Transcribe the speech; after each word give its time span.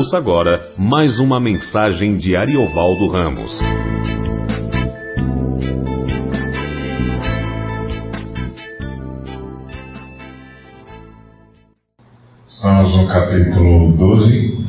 Ouça 0.00 0.16
agora 0.16 0.62
mais 0.78 1.18
uma 1.20 1.38
mensagem 1.38 2.16
de 2.16 2.34
Ariovaldo 2.34 3.06
Ramos. 3.08 3.52
Estamos 12.46 12.96
no 12.96 13.08
capítulo 13.08 13.92
12. 13.92 14.64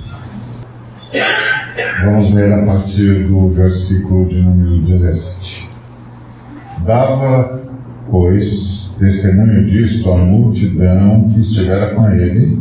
Vamos 2.04 2.34
ler 2.34 2.52
a 2.52 2.66
partir 2.66 3.26
do 3.30 3.54
versículo 3.54 4.28
de 4.28 4.42
número 4.42 4.86
17. 4.86 5.70
Dava, 6.86 7.62
pois, 8.10 8.92
testemunho 9.00 9.64
disto 9.64 10.12
à 10.12 10.18
multidão 10.18 11.30
que 11.30 11.40
estivera 11.40 11.96
com 11.96 12.10
ele, 12.10 12.61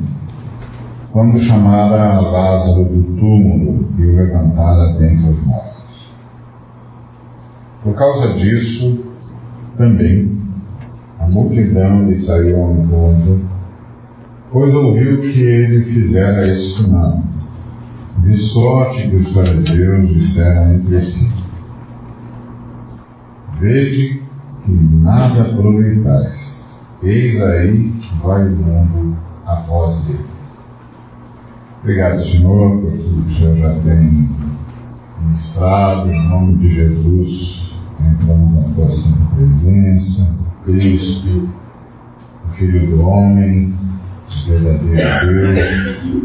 quando 1.12 1.40
chamara 1.40 2.20
Lázaro 2.20 2.84
do 2.84 3.02
túmulo 3.16 3.88
e 3.98 4.06
o 4.06 4.14
levantara 4.14 4.92
dentre 4.92 5.30
os 5.30 5.44
mortos. 5.44 6.08
Por 7.82 7.94
causa 7.94 8.34
disso, 8.34 9.04
também, 9.76 10.38
a 11.18 11.26
multidão 11.26 12.08
lhe 12.08 12.18
saiu 12.18 12.62
ao 12.62 12.72
encontro, 12.74 13.40
pois 14.52 14.74
ouviu 14.74 15.20
que 15.20 15.40
ele 15.40 15.84
fizera 15.84 16.46
esse 16.46 16.82
sinal, 16.84 17.22
de 18.18 18.36
sorte 18.52 19.08
que 19.08 19.16
os 19.16 19.32
fariseus 19.32 20.08
disseram 20.08 20.74
entre 20.74 21.02
si, 21.02 21.40
Vede 23.58 24.22
que 24.64 24.72
nada 24.72 25.42
aproveitais, 25.42 26.80
eis 27.02 27.42
aí 27.42 27.92
vai 28.22 28.46
o 28.46 28.56
mundo 28.56 29.16
após 29.44 30.08
ele. 30.08 30.39
Obrigado, 31.82 32.22
Senhor, 32.24 32.78
por 32.78 32.92
tudo 32.92 33.24
que 33.24 33.32
o 33.32 33.36
Senhor 33.36 33.56
já 33.56 33.80
tem 33.80 34.28
ministrado. 35.18 36.12
Em 36.12 36.28
nome 36.28 36.58
de 36.58 36.74
Jesus, 36.74 37.80
entramos 37.98 38.54
na 38.54 38.74
tua 38.74 38.90
santa 38.90 39.34
presença. 39.34 40.36
Cristo, 40.66 41.48
o 42.44 42.48
Filho 42.50 42.86
do 42.86 43.00
Homem, 43.00 43.74
o 44.28 44.46
verdadeiro 44.46 45.54
Deus. 45.54 46.24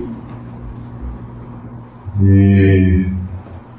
E 2.21 3.05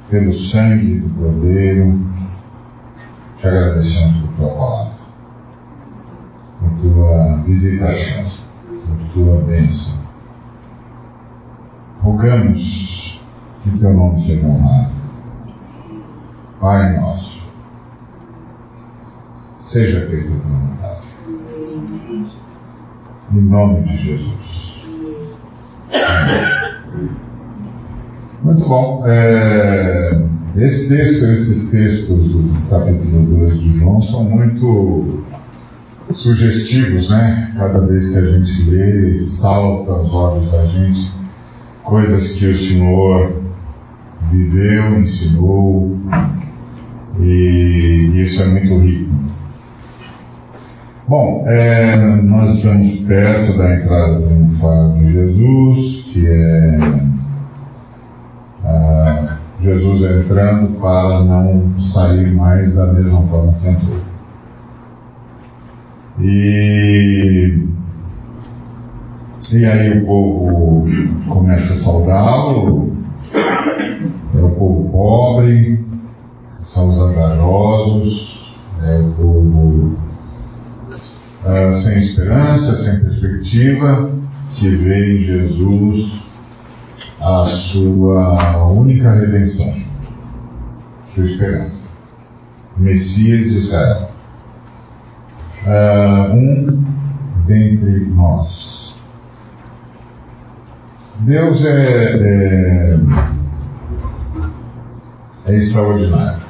pelo 0.09 0.33
sangue 0.33 0.99
do 0.99 1.09
Cordeiro, 1.11 1.99
te 3.37 3.47
agradecemos 3.47 4.21
por 4.21 4.33
tua 4.35 4.49
palavra, 4.49 4.93
por 6.59 6.71
tua 6.81 7.43
visitação, 7.43 8.31
por 8.67 9.13
tua 9.13 9.41
bênção 9.43 10.06
rogamos 12.01 13.19
que 13.63 13.79
teu 13.79 13.93
nome 13.93 14.25
seja 14.25 14.47
honrado. 14.47 14.91
Pai 16.59 16.99
nosso, 16.99 17.41
seja 19.61 20.07
feita 20.07 20.33
a 20.33 20.39
tua 20.39 20.49
vontade. 20.49 21.07
Em 23.31 23.41
nome 23.41 23.83
de 23.83 23.97
Jesus. 23.97 24.77
Muito 28.43 28.67
bom. 28.67 29.03
É, 29.05 30.25
esse 30.55 30.89
texto, 30.89 31.25
esses 31.25 31.69
textos 31.69 32.31
do 32.31 32.69
capítulo 32.69 33.39
2 33.39 33.59
de 33.59 33.79
João 33.79 34.01
são 34.03 34.23
muito 34.23 35.23
sugestivos, 36.15 37.09
né? 37.09 37.53
Cada 37.57 37.85
vez 37.85 38.11
que 38.11 38.17
a 38.17 38.31
gente 38.31 38.63
lê, 38.63 39.19
salta 39.41 39.91
aos 39.91 40.13
olhos 40.13 40.51
da 40.51 40.65
gente 40.65 41.16
coisas 41.87 42.33
que 42.33 42.45
o 42.45 42.57
Senhor 42.57 43.41
viveu, 44.29 44.99
ensinou, 44.99 45.97
e 47.19 48.23
isso 48.23 48.41
é 48.43 48.45
muito 48.47 48.77
rico. 48.79 49.15
Bom, 51.07 51.43
é, 51.47 52.21
nós 52.21 52.57
estamos 52.57 52.97
perto 53.07 53.57
da 53.57 53.75
entrada 53.75 54.21
triunfal 54.21 54.93
de 54.95 55.13
Jesus, 55.13 56.03
que 56.11 56.27
é 56.27 57.07
Jesus 59.61 60.01
entrando 60.01 60.79
para 60.79 61.23
não 61.23 61.79
sair 61.93 62.33
mais 62.33 62.73
da 62.75 62.85
mesma 62.87 63.21
forma 63.23 63.53
que 63.53 63.67
entrou. 63.67 63.99
E 66.21 67.67
e 69.49 69.65
aí 69.65 69.99
o 69.99 70.05
povo 70.05 70.87
começa 71.29 71.73
a 71.73 71.77
saudá-lo, 71.77 72.91
é 73.33 74.43
o 74.43 74.49
povo 74.51 74.89
pobre, 74.91 75.85
são 76.63 76.89
os 76.89 76.99
angajosos, 76.99 78.55
é 78.83 78.99
o 78.99 79.11
povo 79.13 79.97
uh, 81.45 81.73
sem 81.81 81.99
esperança, 81.99 82.83
sem 82.83 82.99
perspectiva, 82.99 84.11
que 84.55 84.69
vê 84.69 85.15
em 85.15 85.23
Jesus 85.23 86.11
a 87.21 87.45
sua 87.71 88.67
única 88.67 89.13
redenção, 89.13 89.73
sua 91.15 91.23
esperança. 91.23 91.89
Messias 92.75 93.47
de 93.47 93.59
Israel. 93.59 94.09
Uh, 95.65 96.35
um 96.35 96.83
dentre 97.47 98.05
nós. 98.07 98.96
Deus 101.21 101.65
é, 101.65 102.15
é, 102.21 102.99
é 105.47 105.55
extraordinário. 105.55 106.45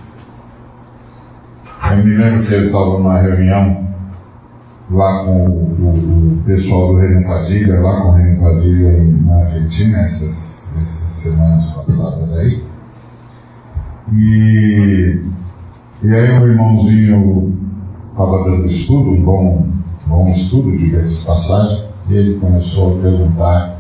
Eu 1.92 2.04
me 2.04 2.18
lembro 2.18 2.46
que 2.46 2.54
ele 2.54 2.66
estava 2.68 2.98
numa 2.98 3.22
reunião 3.22 3.88
lá 4.92 5.24
com 5.24 5.48
o, 5.48 6.40
o, 6.40 6.44
pessoal 6.46 6.88
do 6.88 7.00
Reino 7.00 7.26
Padilha, 7.26 7.80
lá 7.80 8.02
com 8.02 8.10
o 8.10 8.16
Reino 8.16 8.42
Padilha 8.42 8.92
na 9.26 9.36
Argentina, 9.46 9.98
essas, 10.00 10.72
essas 10.78 11.24
semanas 11.24 11.72
passadas 11.72 12.38
aí. 12.40 12.64
E, 14.14 15.24
e 16.04 16.14
aí 16.14 16.32
um 16.40 16.46
irmãozinho 16.46 17.58
estava 18.12 18.44
dando 18.44 18.68
estudo, 18.68 19.12
um 19.12 19.24
bom, 19.24 19.68
bom 20.08 20.30
estudo, 20.34 20.78
diga-se 20.78 21.26
passagem, 21.26 21.86
e 22.10 22.16
ele 22.16 22.40
começou 22.40 22.98
a 22.98 23.02
perguntar 23.02 23.77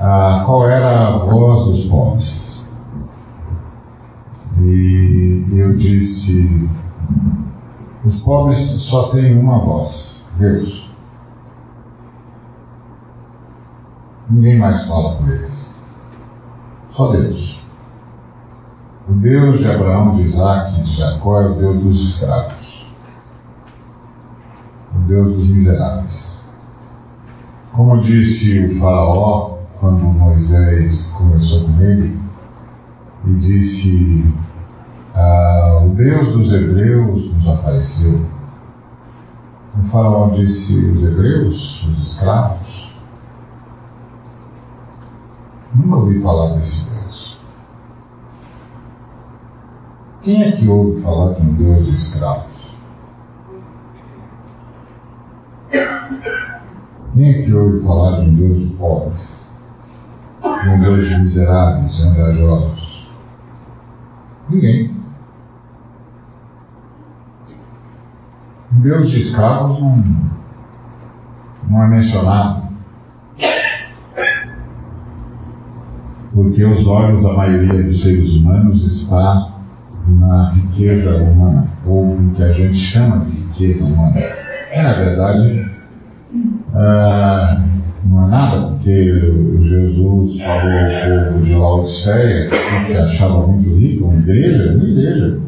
ah, 0.00 0.44
qual 0.46 0.68
era 0.68 1.08
a 1.08 1.18
voz 1.18 1.66
dos 1.66 1.90
pobres. 1.90 2.62
E 4.60 5.58
eu 5.58 5.76
disse: 5.76 6.70
os 8.04 8.20
pobres 8.22 8.58
só 8.88 9.10
têm 9.10 9.38
uma 9.38 9.58
voz, 9.58 10.24
Deus. 10.38 10.88
Ninguém 14.30 14.58
mais 14.58 14.86
fala 14.86 15.16
com 15.16 15.26
eles. 15.28 15.74
Só 16.92 17.12
Deus. 17.12 17.58
O 19.08 19.12
Deus 19.14 19.58
de 19.58 19.70
Abraão, 19.70 20.16
de 20.16 20.22
Isaac 20.22 20.82
de 20.82 20.96
Jacó 20.96 21.40
é 21.40 21.46
o 21.48 21.54
Deus 21.54 21.82
dos 21.82 22.10
escravos. 22.10 22.92
O 24.94 24.98
Deus 25.06 25.34
dos 25.34 25.48
miseráveis. 25.48 26.44
Como 27.72 28.02
disse 28.02 28.64
o 28.66 28.80
faraó, 28.80 29.57
quando 29.80 30.02
Moisés 30.02 31.12
conversou 31.12 31.64
com 31.64 31.80
ele 31.80 32.20
e 33.26 33.34
disse: 33.34 34.34
ah, 35.14 35.84
O 35.84 35.90
Deus 35.90 36.32
dos 36.32 36.52
Hebreus 36.52 37.32
nos 37.34 37.48
apareceu. 37.48 38.26
O 39.78 39.88
faraó 39.88 40.30
disse: 40.30 40.76
Os 40.78 41.02
Hebreus, 41.02 41.86
os 41.86 42.08
escravos? 42.08 42.88
Nunca 45.74 45.96
ouvi 45.96 46.20
falar 46.22 46.56
desse 46.56 46.90
Deus. 46.90 47.38
Quem 50.22 50.42
é 50.42 50.52
que 50.52 50.68
ouve 50.68 51.00
falar 51.02 51.34
de 51.34 51.42
um 51.42 51.54
Deus 51.54 51.86
de 51.86 51.94
escravos? 51.94 52.58
Quem 57.14 57.28
é 57.28 57.42
que 57.42 57.52
ouve 57.52 57.84
falar 57.84 58.20
de 58.20 58.30
um 58.30 58.34
Deus 58.34 58.68
de 58.68 58.74
pobres? 58.74 59.37
Deus 60.80 61.08
de 61.08 61.18
miseráveis, 61.18 62.00
angajosos? 62.04 63.08
Ninguém. 64.50 64.90
Um 68.72 68.80
Deus 68.80 69.10
de 69.10 69.20
escravos 69.20 69.80
não, 69.80 70.04
não 71.68 71.82
é 71.84 71.88
mencionado. 71.88 72.68
Porque 76.34 76.64
os 76.64 76.86
olhos 76.86 77.22
da 77.22 77.32
maioria 77.32 77.82
dos 77.82 78.02
seres 78.02 78.34
humanos 78.34 78.82
está 78.84 79.48
na 80.06 80.50
riqueza 80.50 81.22
humana, 81.24 81.68
ou 81.84 82.14
o 82.14 82.34
que 82.34 82.42
a 82.42 82.52
gente 82.52 82.78
chama 82.92 83.24
de 83.24 83.32
riqueza 83.32 83.84
humana. 83.84 84.16
É, 84.70 84.82
na 84.82 84.92
verdade, 84.92 85.70
uh, 86.74 87.68
não 88.08 88.24
é 88.24 88.30
nada, 88.30 88.68
porque 88.68 88.94
Jesus 88.94 90.40
falou 90.40 90.72
ao 90.72 91.30
povo 91.30 91.44
de 91.44 91.54
Laodiceia 91.54 92.48
que 92.48 92.86
se 92.86 92.98
achava 92.98 93.46
muito 93.46 93.74
rico, 93.76 94.04
uma 94.06 94.18
igreja, 94.18 94.74
uma 94.74 94.84
igreja. 94.84 95.38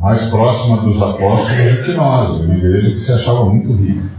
Mais 0.00 0.28
próxima 0.30 0.82
dos 0.82 1.00
apóstolos 1.00 1.76
do 1.76 1.84
que 1.84 1.94
nós, 1.94 2.40
uma 2.40 2.54
igreja 2.54 2.90
que 2.90 3.00
se 3.00 3.12
achava 3.12 3.44
muito 3.46 3.72
rica. 3.74 4.10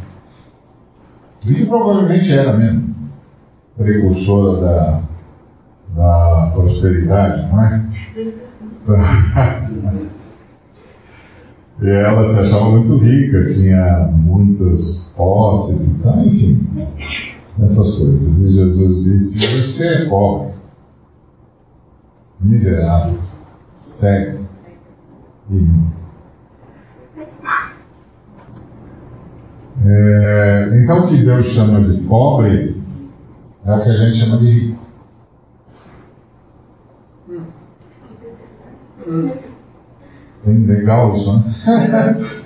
E 1.45 1.53
que 1.53 1.65
provavelmente 1.65 2.31
era 2.31 2.53
mesmo, 2.53 2.95
precursora 3.77 4.61
da, 4.61 5.01
da 5.95 6.51
prosperidade, 6.53 7.47
não 7.51 7.63
é? 7.63 7.85
E 11.79 11.87
ela 11.87 12.33
se 12.33 12.39
achava 12.39 12.71
muito 12.71 12.97
rica, 12.97 13.53
tinha 13.53 14.09
muitas 14.11 15.11
posses 15.15 15.79
e 15.79 16.01
tal, 16.01 16.19
enfim, 16.21 16.67
essas 17.61 17.97
coisas. 17.99 18.39
E 18.39 18.53
Jesus 18.53 19.03
disse: 19.03 19.61
Você 19.61 19.85
é 19.85 20.09
pobre, 20.09 20.53
miserável, 22.41 23.19
cego 23.99 24.45
e. 25.51 25.97
É, 29.85 30.81
então, 30.81 31.05
o 31.05 31.07
que 31.07 31.23
Deus 31.23 31.45
chama 31.53 31.87
de 31.87 32.01
pobre 32.07 32.81
é 33.63 33.71
o 33.71 33.83
que 33.83 33.89
a 33.89 33.97
gente 33.97 34.19
chama 34.19 34.37
de 34.37 34.49
rico. 34.49 34.79
Bem 40.47 40.65
legal 40.65 41.13
isso, 41.17 41.33
né? 41.33 41.43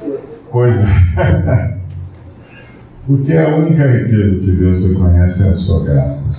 Coisa. 0.50 0.88
Porque 3.06 3.38
a 3.38 3.56
única 3.58 3.86
riqueza 3.86 4.40
que 4.40 4.52
Deus 4.54 4.90
reconhece 4.90 5.44
é 5.44 5.50
a 5.50 5.58
sua 5.58 5.84
graça. 5.86 6.36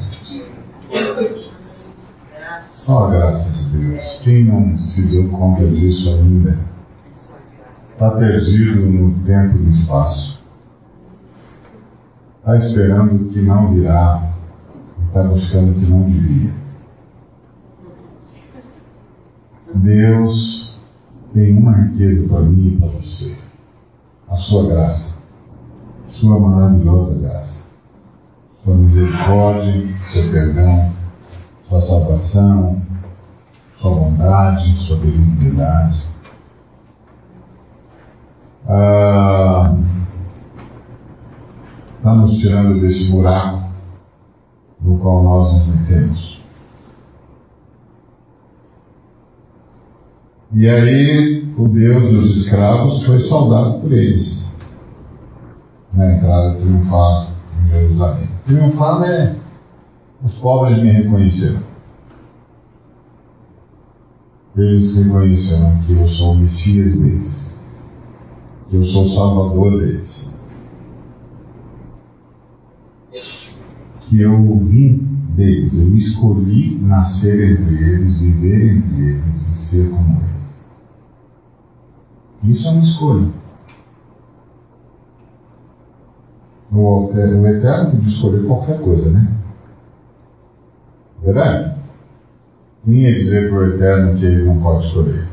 Só 2.75 3.07
a 3.07 3.11
graça 3.13 3.53
de 3.53 3.79
Deus. 3.79 4.21
Quem 4.25 4.45
não 4.45 4.77
se 4.77 5.07
deu 5.07 5.29
conta 5.29 5.65
disso 5.69 6.09
ainda 6.09 6.59
está 7.93 8.11
perdido 8.11 8.81
no 8.81 9.25
tempo 9.25 9.57
e 9.57 9.61
no 9.61 9.77
espaço. 9.77 10.43
Está 12.41 12.57
esperando 12.57 13.15
o 13.15 13.29
que 13.29 13.41
não 13.41 13.73
virá. 13.73 14.33
Está 15.07 15.23
buscando 15.23 15.71
o 15.71 15.75
que 15.75 15.87
não 15.87 16.11
devia. 16.11 16.55
Deus 19.77 20.62
tem 21.33 21.57
uma 21.57 21.73
riqueza 21.73 22.29
para 22.29 22.43
mim 22.43 22.75
e 22.75 22.79
para 22.79 22.89
você: 22.89 23.37
a 24.29 24.37
sua 24.37 24.67
graça, 24.67 25.19
sua 26.11 26.39
maravilhosa 26.39 27.19
graça, 27.21 27.67
sua 28.63 28.75
misericórdia, 28.75 29.89
seu 30.13 30.31
perdão, 30.31 30.93
sua 31.69 31.81
salvação, 31.81 32.83
sua 33.81 33.91
bondade, 33.95 34.87
sua 34.87 34.97
benignidade. 34.99 36.03
Ah, 38.69 39.75
está 41.97 42.15
nos 42.15 42.39
tirando 42.39 42.81
desse 42.81 43.11
buraco 43.11 43.63
no 44.81 44.99
qual 44.99 45.23
nós 45.23 45.53
nos 45.53 45.67
metemos. 45.67 46.42
E 50.55 50.69
aí 50.69 51.49
o 51.57 51.67
Deus 51.67 52.11
dos 52.11 52.37
escravos 52.37 53.07
foi 53.07 53.21
saudado 53.21 53.81
por 53.81 53.93
eles 53.93 54.45
na 55.95 56.15
entrada 56.15 56.57
triunfal 56.57 57.29
em 57.59 57.71
Jerusalém. 57.71 58.29
Triunfal 58.45 59.05
é 59.05 59.37
os 60.23 60.35
pobres 60.35 60.83
me 60.83 60.93
reconheceram. 60.93 61.63
Eles 64.57 64.97
reconheceram 64.97 65.79
que 65.87 65.93
eu 65.93 66.09
sou 66.11 66.33
o 66.33 66.39
Messias 66.39 67.01
deles, 67.01 67.57
que 68.69 68.77
eu 68.77 68.85
sou 68.85 69.05
o 69.05 69.09
Salvador 69.09 69.81
deles, 69.81 70.31
que 74.03 74.21
eu 74.21 74.59
vim 74.59 74.99
deles, 75.35 75.73
eu 75.73 75.97
escolhi 75.97 76.79
nascer 76.83 77.53
entre 77.53 77.75
eles, 77.83 78.21
viver 78.21 78.77
entre 78.77 79.03
eles 79.03 79.49
e 79.49 79.71
ser 79.71 79.91
como 79.91 80.21
eles. 80.21 80.42
Isso 82.43 82.67
é 82.67 82.71
uma 82.71 82.83
escolha. 82.83 83.29
O, 86.73 87.05
o 87.07 87.47
Eterno 87.47 87.91
pode 87.93 88.09
escolher 88.09 88.47
qualquer 88.47 88.81
coisa, 88.81 89.11
né? 89.11 89.33
Verdade? 91.23 91.75
Quem 92.85 92.95
ia 92.95 93.15
dizer 93.15 93.49
para 93.49 93.59
o 93.59 93.67
Eterno 93.67 94.19
que 94.19 94.25
ele 94.25 94.45
não 94.45 94.61
pode 94.61 94.87
escolher? 94.87 95.29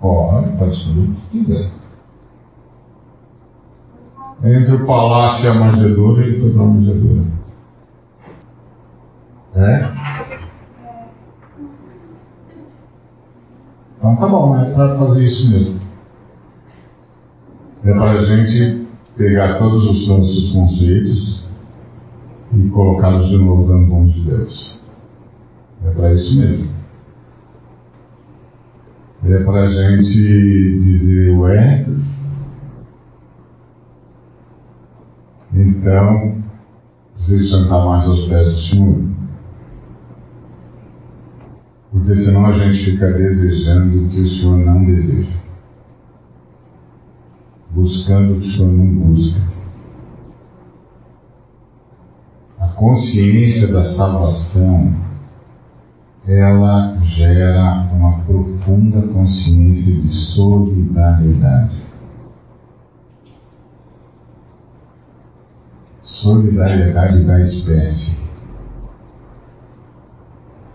Pode, 0.00 0.56
pode 0.56 0.72
escolher 0.72 1.00
o 1.00 1.14
que 1.14 1.44
quiser. 1.44 1.72
Entre 4.42 4.74
o 4.74 4.86
palácio 4.86 5.44
e 5.44 5.48
a 5.48 5.54
manjedoura, 5.54 6.22
ele 6.22 6.40
foi 6.40 6.52
para 6.52 6.62
a 6.62 6.66
manjedoura. 6.66 7.24
É? 9.56 9.90
Então 13.98 14.16
tá 14.16 14.28
bom, 14.28 14.56
é 14.56 14.72
para 14.72 14.96
fazer 14.98 15.26
isso 15.26 15.50
mesmo 15.50 15.79
é 17.90 17.94
para 17.94 18.12
a 18.12 18.24
gente 18.24 18.86
pegar 19.16 19.58
todos 19.58 19.90
os 19.90 20.08
nossos 20.08 20.52
conceitos 20.52 21.44
e 22.54 22.68
colocá-los 22.68 23.30
de 23.30 23.38
novo 23.38 23.72
nas 23.72 23.88
mãos 23.88 24.14
de 24.14 24.20
Deus. 24.22 24.80
É 25.84 25.90
para 25.90 26.14
isso 26.14 26.38
mesmo. 26.38 26.70
É 29.24 29.44
para 29.44 29.60
a 29.62 29.72
gente 29.72 30.80
dizer, 30.80 31.30
ué, 31.36 31.86
então 35.52 36.42
preciso 37.16 37.48
sentar 37.48 37.84
mais 37.84 38.06
aos 38.06 38.28
pés 38.28 38.54
do 38.54 38.60
Senhor. 38.60 39.10
Porque 41.90 42.14
senão 42.14 42.46
a 42.46 42.52
gente 42.52 42.84
fica 42.84 43.10
desejando 43.12 44.04
o 44.04 44.08
que 44.08 44.20
o 44.20 44.28
Senhor 44.28 44.58
não 44.58 44.84
deseja 44.84 45.39
buscando 47.70 48.36
o 48.36 48.40
que 48.40 48.48
o 48.48 48.52
Senhor 48.52 48.72
não 48.72 48.94
busca. 48.94 49.40
A 52.58 52.68
consciência 52.68 53.72
da 53.72 53.84
salvação, 53.84 54.94
ela 56.26 56.98
gera 57.04 57.88
uma 57.92 58.20
profunda 58.20 59.02
consciência 59.08 60.00
de 60.00 60.10
solidariedade. 60.34 61.80
Solidariedade 66.04 67.24
da 67.24 67.40
espécie. 67.40 68.20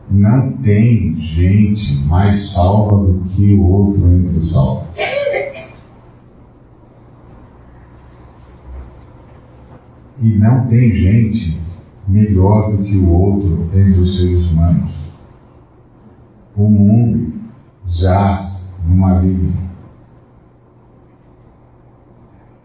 Não 0.10 0.52
tem 0.58 1.20
gente 1.20 1.94
mais 2.08 2.54
salva 2.54 3.06
do 3.06 3.26
que 3.30 3.54
o 3.54 3.64
outro 3.64 4.08
entre 4.08 4.40
os 4.40 4.52
salvos. 4.52 4.88
E 10.22 10.30
não 10.38 10.68
tem 10.68 10.92
gente 10.92 11.60
melhor 12.08 12.72
do 12.72 12.84
que 12.84 12.96
o 12.96 13.10
outro 13.10 13.70
entre 13.74 14.00
os 14.00 14.18
seres 14.18 14.50
humanos. 14.50 14.94
O 16.56 16.70
mundo 16.70 17.34
jaz 17.88 18.74
no 18.88 18.96
maligno. 18.96 19.54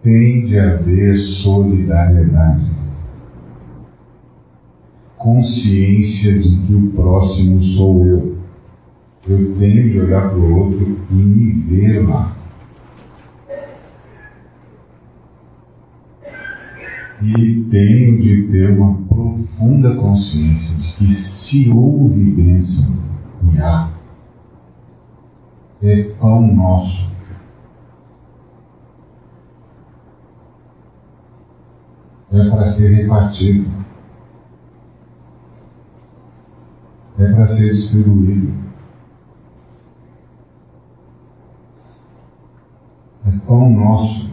Tem 0.02 0.46
de 0.46 0.58
haver 0.58 1.18
solidariedade. 1.42 2.70
Consciência 5.18 6.40
de 6.40 6.56
que 6.66 6.74
o 6.74 6.90
próximo 6.92 7.62
sou 7.76 8.06
eu. 8.06 8.38
Eu 9.28 9.58
tenho 9.58 9.90
de 9.90 10.00
olhar 10.00 10.30
para 10.30 10.38
o 10.38 10.56
outro 10.56 10.96
e 11.10 11.14
me 11.14 11.52
ver 11.52 12.08
lá. 12.08 12.39
E 17.22 17.64
tenho 17.70 18.20
de 18.20 18.48
ter 18.50 18.70
uma 18.78 18.94
profunda 19.06 19.94
consciência 19.96 20.78
de 20.78 20.96
que 20.96 21.08
se 21.08 21.70
houve 21.70 22.30
bênção 22.30 22.96
e 23.52 23.58
há, 23.58 23.90
é 25.82 26.02
pão 26.14 26.46
nosso. 26.54 27.10
É 32.32 32.48
para 32.48 32.72
ser 32.72 32.94
repartido. 32.94 33.68
É 37.18 37.32
para 37.32 37.46
ser 37.48 37.72
distribuído. 37.72 38.54
É 43.26 43.30
pão 43.46 43.68
nosso. 43.68 44.29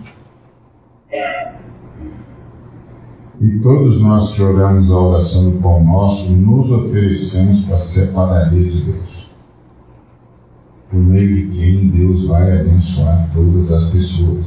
E 3.47 3.59
todos 3.59 4.01
nós 4.01 4.33
que 4.33 4.41
oramos 4.41 4.91
a 4.91 4.99
oração 4.99 5.51
do 5.51 5.61
Pão 5.61 5.81
Nosso, 5.81 6.29
nos 6.29 6.69
oferecemos 6.69 7.63
para 7.63 7.79
ser 7.79 8.11
de 8.49 8.83
Deus. 8.83 9.31
Por 10.91 10.99
meio 10.99 11.33
de 11.33 11.57
quem 11.57 11.89
Deus 11.91 12.27
vai 12.27 12.59
abençoar 12.59 13.29
todas 13.33 13.71
as 13.71 13.89
pessoas. 13.89 14.45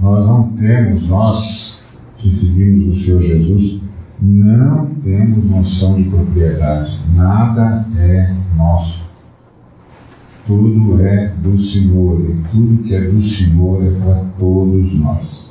Nós 0.00 0.26
não 0.26 0.48
temos, 0.56 1.06
nós 1.08 1.78
que 2.16 2.34
seguimos 2.34 2.96
o 2.96 3.04
Senhor 3.04 3.20
Jesus, 3.20 3.82
não 4.22 4.86
temos 5.02 5.44
noção 5.44 6.02
de 6.02 6.08
propriedade. 6.08 6.98
Nada 7.14 7.86
é 7.98 8.34
nosso. 8.56 9.03
Tudo 10.46 11.00
é 11.00 11.28
do 11.28 11.58
Senhor 11.58 12.20
e 12.20 12.34
tudo 12.50 12.82
que 12.82 12.94
é 12.94 13.00
do 13.00 13.22
Senhor 13.28 13.82
é 13.82 13.90
para 13.98 14.24
todos 14.38 14.94
nós. 14.94 15.50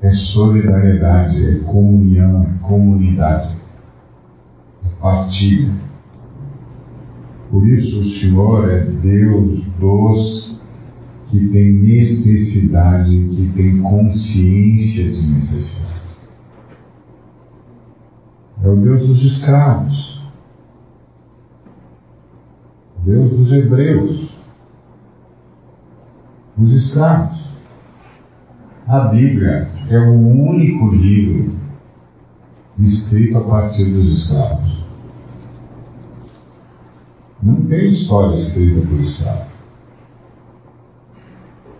É 0.00 0.10
solidariedade, 0.32 1.44
é 1.44 1.58
comunhão, 1.64 2.44
é 2.44 2.58
comunidade, 2.62 3.56
é 4.84 5.00
partilha. 5.00 5.72
Por 7.50 7.66
isso 7.66 8.00
o 8.00 8.08
Senhor 8.20 8.70
é 8.70 8.84
Deus 8.84 9.64
dos 9.80 10.60
que 11.30 11.48
tem 11.48 11.72
necessidade, 11.72 13.10
que 13.10 13.52
tem 13.56 13.80
consciência 13.80 15.10
de 15.10 15.32
necessidade. 15.32 16.02
É 18.62 18.68
o 18.68 18.76
Deus 18.76 19.08
dos 19.08 19.24
escravos. 19.24 20.13
Deus 23.04 23.30
dos 23.32 23.52
hebreus, 23.52 24.30
os 26.58 26.72
escravos. 26.72 27.38
A 28.86 29.08
Bíblia 29.08 29.68
é 29.90 29.98
o 29.98 30.12
único 30.12 30.88
livro 30.88 31.54
escrito 32.78 33.36
a 33.36 33.42
partir 33.42 33.92
dos 33.92 34.20
escravos. 34.20 34.84
Não 37.42 37.66
tem 37.66 37.90
história 37.90 38.36
escrita 38.36 38.86
por 38.86 39.00
escravo. 39.00 39.50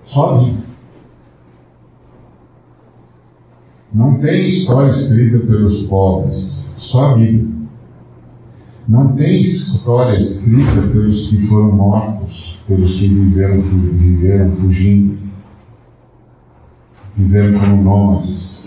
Só 0.07 0.35
a 0.35 0.39
Bíblia. 0.45 0.65
Não 3.95 4.21
tem 4.21 4.49
história 4.49 4.91
escrita 4.91 5.39
pelos 5.47 5.87
pobres, 5.87 6.75
só 6.79 7.13
a 7.13 7.15
Bíblia. 7.17 7.54
Não 8.87 9.17
tem 9.17 9.43
história 9.43 10.19
escrita 10.19 10.83
pelos 10.89 11.29
que 11.29 11.47
foram 11.47 11.73
mortos, 11.73 12.59
pelos 12.69 12.99
que 12.99 13.09
viveram, 13.09 13.63
viveram 13.63 14.57
fugindo, 14.57 15.19
viveram 17.17 17.61
como 17.61 17.83
nômades. 17.83 18.67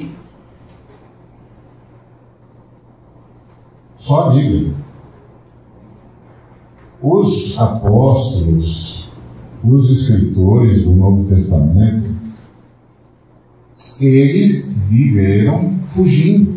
Só 4.00 4.32
a 4.32 4.34
Bíblia. 4.34 4.74
Os 7.00 7.56
apóstolos, 7.60 9.08
os 9.64 9.90
escritores 9.92 10.84
do 10.84 10.96
Novo 10.96 11.30
Testamento, 11.30 12.10
eles 14.00 14.68
viveram 14.90 15.78
fugindo. 15.94 16.57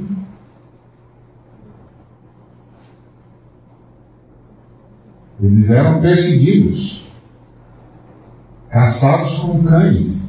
Eles 5.42 5.70
eram 5.70 6.00
perseguidos, 6.02 7.02
caçados 8.68 9.38
como 9.40 9.64
cães. 9.64 10.20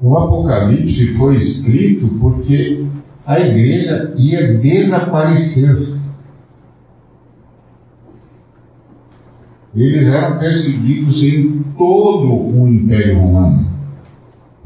O 0.00 0.16
Apocalipse 0.16 1.14
foi 1.16 1.36
escrito 1.36 2.06
porque 2.20 2.86
a 3.26 3.40
igreja 3.40 4.14
ia 4.16 4.58
desaparecer. 4.58 5.94
Eles 9.74 10.06
eram 10.06 10.38
perseguidos 10.38 11.20
em 11.22 11.62
todo 11.76 12.32
o 12.32 12.68
Império 12.68 13.18
Romano. 13.18 13.66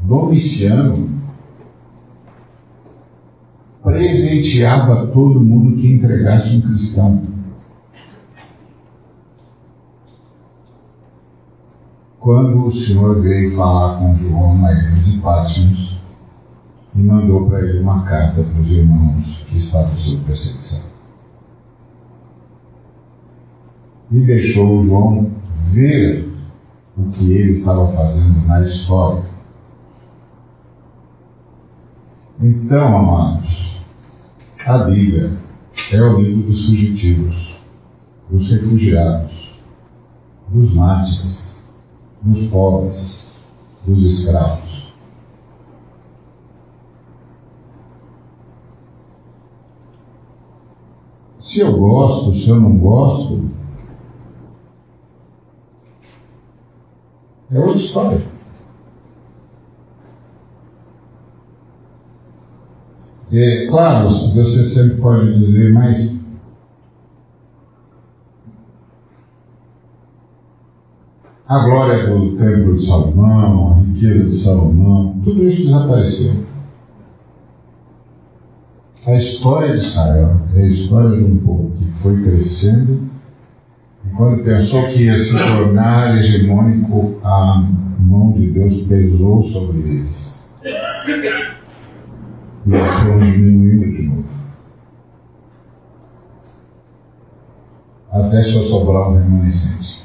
Domiciano 0.01 1.18
presenteava 3.89 5.07
todo 5.07 5.41
mundo 5.41 5.81
que 5.81 5.91
entregasse 5.91 6.55
um 6.55 6.61
cristão. 6.61 7.23
Quando 12.19 12.67
o 12.67 12.71
Senhor 12.71 13.21
veio 13.21 13.55
falar 13.55 13.97
com 13.97 14.15
João 14.17 14.57
na 14.57 14.71
ilha 14.71 15.03
de 15.03 15.17
Patmos 15.19 15.97
e 16.95 16.99
mandou 17.01 17.47
para 17.49 17.61
ele 17.61 17.79
uma 17.79 18.03
carta 18.03 18.43
para 18.43 18.61
os 18.61 18.69
irmãos 18.69 19.45
que 19.49 19.57
estavam 19.57 19.95
sob 19.97 20.23
perseguição. 20.25 20.89
E 24.11 24.19
deixou 24.21 24.83
João 24.85 25.31
ver 25.71 26.29
o 26.97 27.09
que 27.11 27.31
ele 27.31 27.51
estava 27.51 27.87
fazendo 27.93 28.45
na 28.45 28.67
história. 28.67 29.23
Então, 32.41 32.97
amados, 32.97 33.78
a 34.65 34.77
Bíblia 34.83 35.37
é 35.93 36.01
o 36.01 36.21
livro 36.21 36.51
dos 36.51 36.65
fugitivos, 36.67 37.55
dos 38.29 38.51
refugiados, 38.51 39.31
dos 40.49 40.73
mártires, 40.73 41.57
dos 42.21 42.47
pobres, 42.47 43.23
dos 43.85 44.03
escravos. 44.03 44.93
Se 51.41 51.61
eu 51.61 51.79
gosto, 51.79 52.35
se 52.35 52.49
eu 52.49 52.59
não 52.59 52.77
gosto, 52.77 53.49
é 57.49 57.57
outra 57.57 57.77
história. 57.77 58.38
É, 63.31 63.67
claro, 63.67 64.09
você 64.09 64.69
sempre 64.73 64.99
pode 64.99 65.37
dizer, 65.37 65.71
mas 65.71 66.17
a 71.47 71.63
glória 71.63 72.07
do 72.07 72.37
templo 72.37 72.77
de 72.77 72.87
Salomão, 72.87 73.73
a 73.73 73.75
riqueza 73.81 74.29
de 74.29 74.43
Salomão, 74.43 75.21
tudo 75.23 75.43
isso 75.47 75.63
desapareceu. 75.63 76.43
A 79.05 79.15
história 79.15 79.77
de 79.77 79.85
Israel 79.85 80.41
é 80.55 80.61
a 80.61 80.67
história 80.67 81.17
de 81.17 81.23
um 81.23 81.37
povo 81.37 81.71
que 81.77 81.85
foi 82.01 82.23
crescendo 82.23 83.09
e 84.05 84.09
quando 84.15 84.43
pensou 84.43 84.87
que 84.87 85.03
ia 85.03 85.17
se 85.17 85.31
tornar 85.31 86.17
hegemônico, 86.17 87.19
a 87.23 87.63
mão 87.99 88.31
de 88.31 88.47
Deus 88.47 88.87
pesou 88.87 89.51
sobre 89.51 89.77
eles 89.77 90.39
e 92.75 93.03
foram 93.03 93.31
diminuindo 93.31 93.91
de 93.91 94.03
novo. 94.03 94.25
Até 98.11 98.43
só 98.43 98.63
sobrar 98.67 99.09
um 99.09 99.17
remanescente. 99.17 99.99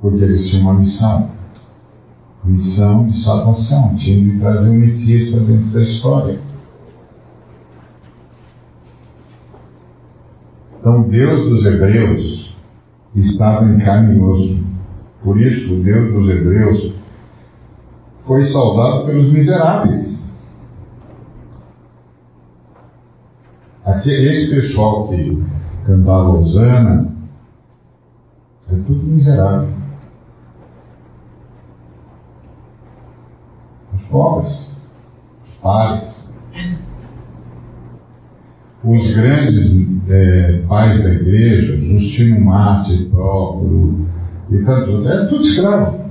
Porque 0.00 0.24
eles 0.24 0.50
tinham 0.50 0.70
uma 0.70 0.80
missão. 0.80 1.30
Missão 2.44 3.08
de 3.08 3.22
salvação. 3.22 3.96
Tinham 3.96 4.34
de 4.34 4.40
trazer 4.40 4.70
o 4.70 4.74
Messias 4.74 5.30
para 5.30 5.44
dentro 5.44 5.70
da 5.70 5.82
história. 5.82 6.40
Então, 10.80 11.08
Deus 11.08 11.48
dos 11.48 11.64
Hebreus 11.64 12.56
estava 13.14 13.64
e 13.64 14.20
osso. 14.20 14.64
Por 15.22 15.40
isso, 15.40 15.74
o 15.74 15.82
Deus 15.84 16.12
dos 16.12 16.28
Hebreus 16.28 17.01
foi 18.24 18.44
saudado 18.46 19.06
pelos 19.06 19.32
miseráveis. 19.32 20.22
Aqui, 23.84 24.10
esse 24.10 24.54
pessoal 24.54 25.08
que 25.08 25.44
cantava 25.84 26.30
Osana 26.30 27.12
é 28.70 28.74
tudo 28.86 29.02
miserável. 29.02 29.68
Os 33.94 34.02
pobres, 34.04 34.56
os 35.48 35.54
pares, 35.60 36.26
os 38.84 39.14
grandes 39.14 39.82
é, 40.08 40.62
pais 40.68 41.02
da 41.02 41.10
igreja, 41.10 41.76
Justino 41.76 42.44
Marte, 42.44 43.04
Próprio, 43.10 44.06
e 44.50 44.58
tanto, 44.64 45.08
é 45.08 45.26
tudo 45.26 45.42
escravo. 45.42 46.01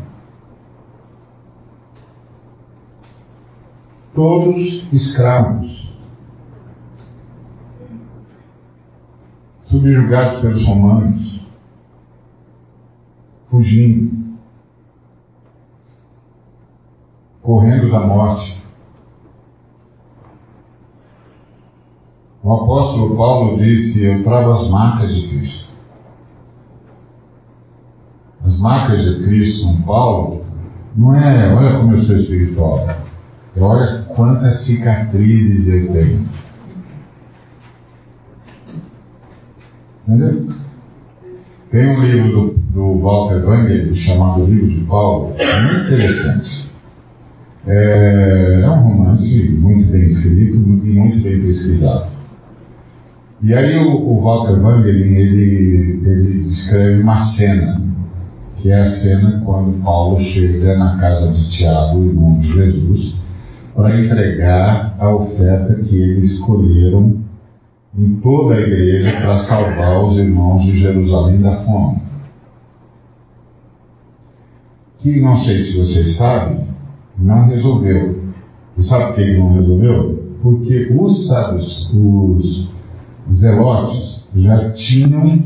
Todos 4.13 4.85
escravos. 4.93 5.81
subjugados 9.71 10.41
pelos 10.41 10.67
romanos, 10.67 11.39
fugindo, 13.49 14.37
correndo 17.41 17.89
da 17.89 18.01
morte. 18.01 18.61
O 22.43 22.53
apóstolo 22.53 23.15
Paulo 23.15 23.57
disse: 23.57 24.03
Eu 24.03 24.23
trago 24.23 24.51
as 24.51 24.69
marcas 24.69 25.15
de 25.15 25.27
Cristo. 25.29 25.71
As 28.43 28.59
marcas 28.59 29.05
de 29.05 29.23
Cristo, 29.23 29.61
São 29.61 29.81
Paulo, 29.83 30.43
não 30.95 31.15
é 31.15 31.55
olha 31.55 31.79
como 31.79 31.93
eu 31.93 32.03
sou 32.03 32.17
espiritual, 32.17 32.85
olha 33.59 34.03
quantas 34.03 34.65
cicatrizes 34.65 35.67
eu 35.67 35.91
tenho. 35.91 36.29
Entendeu? 40.07 40.49
Tem 41.71 41.87
um 41.87 42.01
livro 42.01 42.31
do, 42.31 42.53
do 42.73 42.99
Walter 43.01 43.45
Wanger 43.45 43.95
chamado 43.95 44.45
Livro 44.45 44.69
de 44.69 44.85
Paulo, 44.85 45.29
muito 45.29 45.85
interessante. 45.85 46.69
É, 47.65 48.61
é 48.63 48.69
um 48.69 48.81
romance 48.81 49.49
muito 49.51 49.91
bem 49.91 50.05
escrito 50.07 50.55
e 50.55 50.93
muito 50.93 51.21
bem 51.21 51.41
pesquisado. 51.41 52.11
E 53.43 53.53
aí 53.53 53.77
o, 53.77 53.95
o 53.95 54.21
Walter 54.21 54.61
Wangerin, 54.61 55.15
ele, 55.15 56.01
ele 56.05 56.43
descreve 56.43 57.01
uma 57.01 57.17
cena, 57.35 57.81
que 58.57 58.69
é 58.69 58.81
a 58.81 58.89
cena 58.89 59.41
quando 59.45 59.81
Paulo 59.83 60.21
chega 60.21 60.77
na 60.77 60.97
casa 60.97 61.33
de 61.33 61.57
Tiago, 61.57 62.03
irmão 62.03 62.39
de 62.39 62.53
Jesus, 62.53 63.15
para 63.75 63.99
entregar 63.99 64.95
a 64.99 65.09
oferta 65.15 65.75
que 65.75 65.95
eles 65.95 66.33
escolheram 66.33 67.21
em 67.97 68.15
toda 68.15 68.55
a 68.55 68.61
igreja 68.61 69.11
para 69.19 69.39
salvar 69.39 70.03
os 70.05 70.17
irmãos 70.17 70.63
de 70.63 70.79
Jerusalém 70.79 71.41
da 71.41 71.63
fome. 71.63 72.01
Que 74.99 75.19
não 75.19 75.37
sei 75.39 75.63
se 75.63 75.79
vocês 75.79 76.17
sabem, 76.17 76.65
não 77.17 77.47
resolveu. 77.47 78.21
E 78.77 78.83
sabe 78.83 79.05
por 79.07 79.15
que 79.15 79.37
não 79.37 79.53
resolveu? 79.53 80.23
Porque 80.41 80.93
os, 80.97 81.27
sábios, 81.27 81.93
os 81.93 82.69
zelotes 83.39 84.29
já 84.35 84.71
tinham 84.71 85.43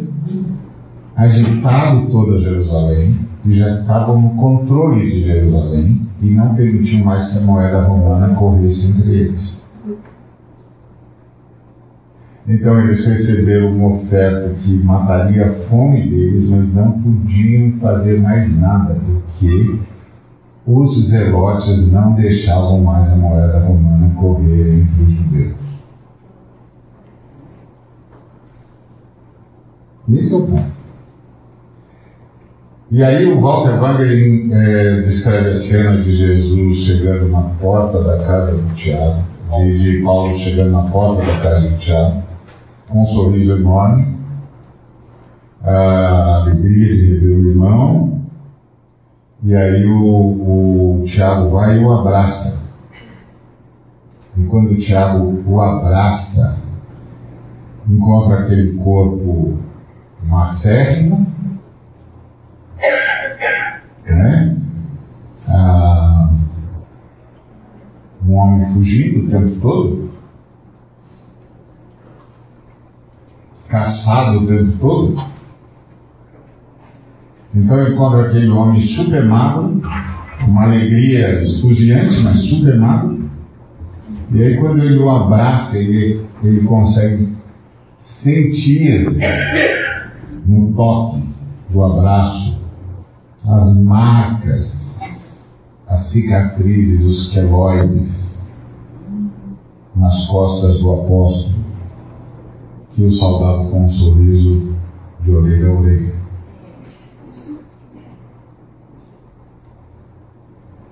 agitado 1.15 2.11
toda 2.11 2.41
Jerusalém 2.41 3.19
e 3.45 3.53
já 3.53 3.79
estavam 3.79 4.21
no 4.21 4.29
controle 4.35 5.09
de 5.09 5.23
Jerusalém 5.25 6.04
e 6.21 6.31
não 6.31 6.55
permitiam 6.55 7.05
mais 7.05 7.31
que 7.31 7.39
a 7.39 7.41
moeda 7.41 7.81
romana 7.83 8.35
corresse 8.35 8.91
entre 8.91 9.11
eles. 9.11 9.65
Então 12.47 12.79
eles 12.79 13.05
receberam 13.05 13.75
uma 13.75 13.95
oferta 13.97 14.53
que 14.61 14.77
mataria 14.83 15.47
a 15.47 15.53
fome 15.67 16.09
deles, 16.09 16.47
mas 16.49 16.73
não 16.73 16.91
podiam 17.01 17.79
fazer 17.79 18.21
mais 18.21 18.55
nada, 18.59 18.95
porque 18.95 19.79
os 20.67 21.09
zelotes 21.09 21.91
não 21.91 22.13
deixavam 22.13 22.83
mais 22.83 23.11
a 23.11 23.15
moeda 23.15 23.59
romana 23.65 24.13
correr 24.15 24.81
entre 24.81 25.03
os 25.03 25.11
judeus. 25.11 25.55
Esse 30.13 30.33
é 30.33 30.37
o 30.37 30.47
ponto. 30.47 30.75
E 32.91 33.03
aí 33.03 33.25
o 33.25 33.41
Walter 33.41 33.79
Wagner 33.79 34.47
é, 34.53 35.01
descreve 35.01 35.49
a 35.49 35.55
cena 35.55 36.03
de 36.03 36.17
Jesus 36.17 36.85
chegando 36.85 37.29
na 37.29 37.41
porta 37.59 38.03
da 38.03 38.23
casa 38.23 38.55
do 38.55 38.75
Tiago, 38.75 39.23
de, 39.57 39.79
de 39.79 40.03
Paulo 40.03 40.37
chegando 40.37 40.71
na 40.71 40.83
porta 40.83 41.25
da 41.25 41.41
casa 41.41 41.67
do 41.67 41.77
Tiago, 41.79 42.23
com 42.87 43.03
um 43.03 43.07
sorriso 43.07 43.53
enorme, 43.53 44.15
a 45.63 46.41
alegria 46.41 46.95
de 46.95 47.07
rever 47.07 47.37
o 47.37 47.49
irmão, 47.49 48.21
e 49.43 49.55
aí 49.55 49.83
o, 49.87 51.01
o 51.01 51.05
Tiago 51.07 51.49
vai 51.49 51.79
e 51.79 51.83
o 51.83 51.91
abraça. 51.91 52.61
E 54.37 54.43
quando 54.43 54.73
o 54.73 54.79
Tiago 54.79 55.43
o 55.47 55.59
abraça, 55.59 56.59
encontra 57.89 58.41
aquele 58.41 58.73
corpo 58.73 59.57
macérrimo, 60.23 61.24
né? 64.15 64.57
Ah, 65.47 66.29
um 68.25 68.33
homem 68.33 68.73
fugindo 68.73 69.25
o 69.25 69.29
tempo 69.29 69.61
todo, 69.61 70.09
caçado 73.67 74.39
o 74.39 74.47
tempo 74.47 74.77
todo. 74.79 75.35
Então 77.53 77.87
encontra 77.87 78.27
aquele 78.27 78.49
homem 78.49 78.85
super 78.87 79.23
magro, 79.23 79.81
uma 80.47 80.63
alegria 80.63 81.43
esfuziante, 81.43 82.21
mas 82.23 82.43
super 82.49 82.77
magro. 82.77 83.29
E 84.31 84.43
aí 84.43 84.57
quando 84.57 84.83
ele 84.83 84.97
o 84.97 85.09
abraça, 85.09 85.77
ele, 85.77 86.25
ele 86.43 86.61
consegue 86.61 87.29
sentir 88.23 89.07
no 90.45 90.73
toque 90.73 91.23
do 91.69 91.83
abraço 91.83 92.64
as 93.47 93.77
marcas, 93.77 94.97
as 95.87 96.11
cicatrizes, 96.11 97.05
os 97.05 97.33
queloides 97.33 98.35
nas 99.95 100.27
costas 100.27 100.79
do 100.79 100.91
apóstolo, 100.91 101.55
que 102.93 103.03
o 103.03 103.11
saudava 103.11 103.69
com 103.69 103.85
um 103.85 103.91
sorriso 103.91 104.75
de 105.21 105.31
orelha 105.31 105.69
a 105.69 105.73
orelha. 105.73 106.15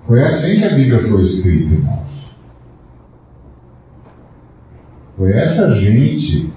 Foi 0.06 0.22
assim 0.22 0.58
que 0.58 0.64
a 0.64 0.74
Bíblia 0.74 1.08
foi 1.08 1.22
escrita, 1.22 1.74
irmãos. 1.74 2.04
Foi 5.16 5.32
essa 5.32 5.76
gente 5.76 6.52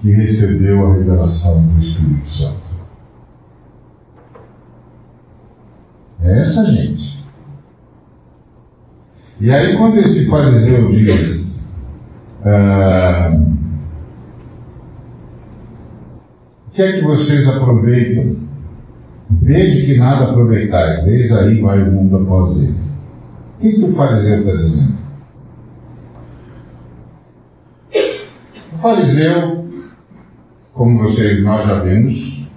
que 0.00 0.10
recebeu 0.10 0.86
a 0.86 0.94
revelação 0.94 1.66
do 1.66 1.80
Espírito 1.80 2.28
Santo. 2.30 2.63
É 6.24 6.40
essa 6.40 6.64
gente. 6.72 7.22
E 9.40 9.50
aí 9.50 9.76
quando 9.76 9.98
esse 9.98 10.26
fariseu 10.30 10.90
diz 10.90 11.44
ah, 12.46 13.30
o 16.66 16.70
que 16.72 16.82
é 16.82 16.92
que 16.92 17.04
vocês 17.04 17.46
aproveitam? 17.48 18.36
Veja 19.42 19.86
que 19.86 19.98
nada 19.98 20.30
aproveitais, 20.30 21.06
eis 21.06 21.30
aí 21.32 21.60
vai 21.60 21.82
o 21.82 21.92
mundo 21.92 22.16
após 22.16 22.56
ele. 22.56 22.78
O 23.56 23.60
que, 23.60 23.72
que 23.72 23.84
o 23.84 23.94
fariseu 23.94 24.40
está 24.40 24.52
dizendo? 24.52 24.94
O 28.72 28.78
fariseu, 28.78 29.68
como 30.72 31.02
vocês 31.02 31.42
nós 31.42 31.66
já 31.66 31.80
vimos 31.80 32.48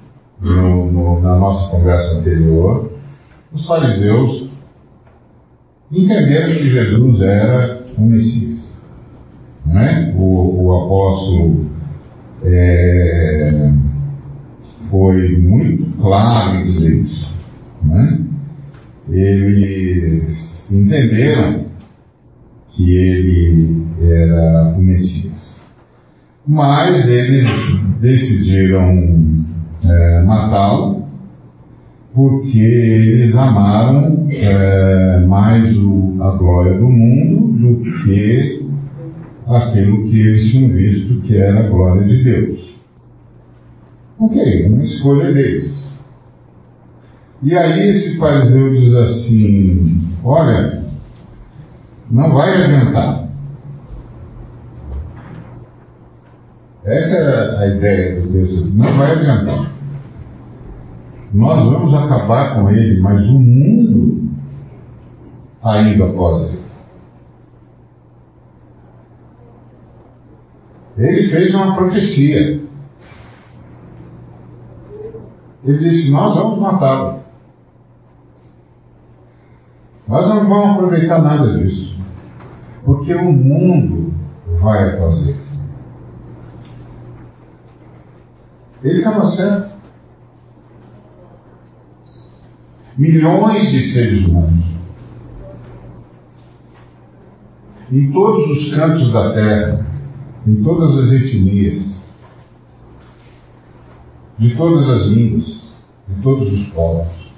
no, 0.42 0.92
no, 0.92 1.22
na 1.22 1.38
nossa 1.38 1.70
conversa 1.70 2.20
anterior, 2.20 2.97
os 3.52 3.66
fariseus 3.66 4.50
entenderam 5.92 6.56
que 6.56 6.70
Jesus 6.70 7.22
era 7.22 7.86
o 7.98 8.02
Messias. 8.02 8.58
Não 9.66 9.80
é? 9.80 10.14
o, 10.16 10.66
o 10.66 10.84
apóstolo 10.84 11.66
é, 12.44 13.72
foi 14.90 15.38
muito 15.38 15.98
claro 16.02 16.60
em 16.60 16.64
dizer 16.64 16.96
isso. 17.02 17.34
Não 17.84 18.00
é? 18.00 18.20
Eles 19.10 20.72
entenderam 20.72 21.66
que 22.72 22.92
ele 22.96 23.88
era 24.02 24.76
o 24.76 24.82
Messias. 24.82 25.66
Mas 26.46 27.08
eles 27.08 27.46
decidiram 28.00 29.46
é, 29.84 30.22
matá-lo 30.24 30.97
porque 32.14 32.60
eles 32.60 33.36
amaram 33.36 34.28
é, 34.32 35.26
mais 35.28 35.78
o, 35.78 36.18
a 36.22 36.32
glória 36.32 36.78
do 36.78 36.90
mundo 36.90 37.48
do 37.58 37.84
que 38.04 38.66
aquilo 39.48 40.10
que 40.10 40.20
eles 40.20 40.52
tinham 40.52 40.72
visto 40.72 41.22
que 41.22 41.38
era 41.38 41.66
a 41.66 41.70
glória 41.70 42.04
de 42.04 42.24
Deus. 42.24 42.78
Ok, 44.20 44.68
uma 44.68 44.84
escolha 44.84 45.32
deles. 45.32 45.98
E 47.44 47.56
aí 47.56 47.90
esse 47.90 48.18
fariseu 48.18 48.74
diz 48.74 48.94
assim: 48.96 50.02
olha, 50.24 50.84
não 52.10 52.34
vai 52.34 52.64
adiantar. 52.64 53.28
Essa 56.84 57.18
é 57.18 57.58
a 57.64 57.68
ideia 57.76 58.22
do 58.22 58.30
Deus, 58.30 58.74
não 58.74 58.98
vai 58.98 59.12
adiantar. 59.12 59.77
Nós 61.34 61.70
vamos 61.70 61.94
acabar 61.94 62.56
com 62.56 62.70
ele, 62.70 63.02
mas 63.02 63.28
o 63.30 63.40
mundo 63.40 64.30
ainda 65.62 66.08
pode. 66.08 66.58
Ele 70.98 71.30
fez 71.30 71.54
uma 71.54 71.76
profecia. 71.76 72.62
Ele 75.64 75.78
disse: 75.78 76.12
Nós 76.12 76.36
vamos 76.36 76.60
matá-lo. 76.60 77.20
Nós 80.08 80.28
não 80.30 80.48
vamos 80.48 80.76
aproveitar 80.76 81.22
nada 81.22 81.58
disso. 81.58 81.98
Porque 82.86 83.14
o 83.14 83.32
mundo 83.32 84.14
vai 84.62 84.98
fazer. 84.98 85.36
Ele 88.82 89.00
estava 89.00 89.26
certo. 89.26 89.67
Milhões 92.98 93.72
de 93.72 93.94
seres 93.94 94.26
humanos. 94.26 94.66
Em 97.92 98.12
todos 98.12 98.50
os 98.58 98.76
cantos 98.76 99.14
da 99.14 99.34
terra, 99.34 99.86
em 100.48 100.64
todas 100.64 100.98
as 100.98 101.12
etnias, 101.12 101.96
de 104.40 104.56
todas 104.56 104.90
as 104.90 105.10
línguas, 105.10 105.72
de 106.08 106.22
todos 106.24 106.52
os 106.52 106.68
povos, 106.70 107.32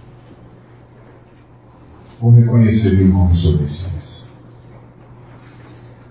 o 2.22 2.30
reconhecerem 2.30 3.12
como 3.12 3.36
seu 3.36 3.58
Messias, 3.58 4.34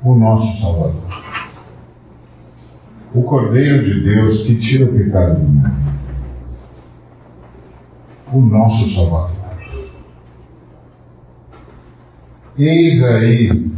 o 0.03 0.15
nosso 0.15 0.61
Salvador, 0.61 1.25
o 3.15 3.23
Cordeiro 3.23 3.85
de 3.85 4.05
Deus 4.05 4.47
que 4.47 4.57
tira 4.57 4.85
o 4.85 4.93
pecado 4.93 5.41
do 5.41 5.49
mundo, 5.49 5.71
o 8.31 8.41
nosso 8.43 8.95
Salvador. 8.95 9.38
Eis 12.59 13.01
aí, 13.05 13.71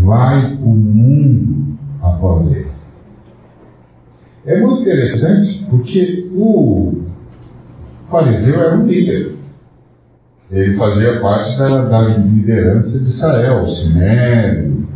vai 0.00 0.54
o 0.62 0.68
mundo 0.68 1.76
após 2.00 2.52
ele. 2.52 2.70
É 4.46 4.60
muito 4.60 4.82
interessante 4.82 5.66
porque 5.68 6.28
o 6.32 7.02
fariseu 8.08 8.60
era 8.60 8.78
um 8.78 8.86
líder. 8.86 9.34
Ele 10.48 10.76
fazia 10.76 11.20
parte 11.20 11.58
da, 11.58 11.86
da 11.86 12.02
liderança 12.02 13.00
de 13.00 13.10
Israel, 13.10 13.64
o 13.64 13.74
Sinério, 13.74 14.88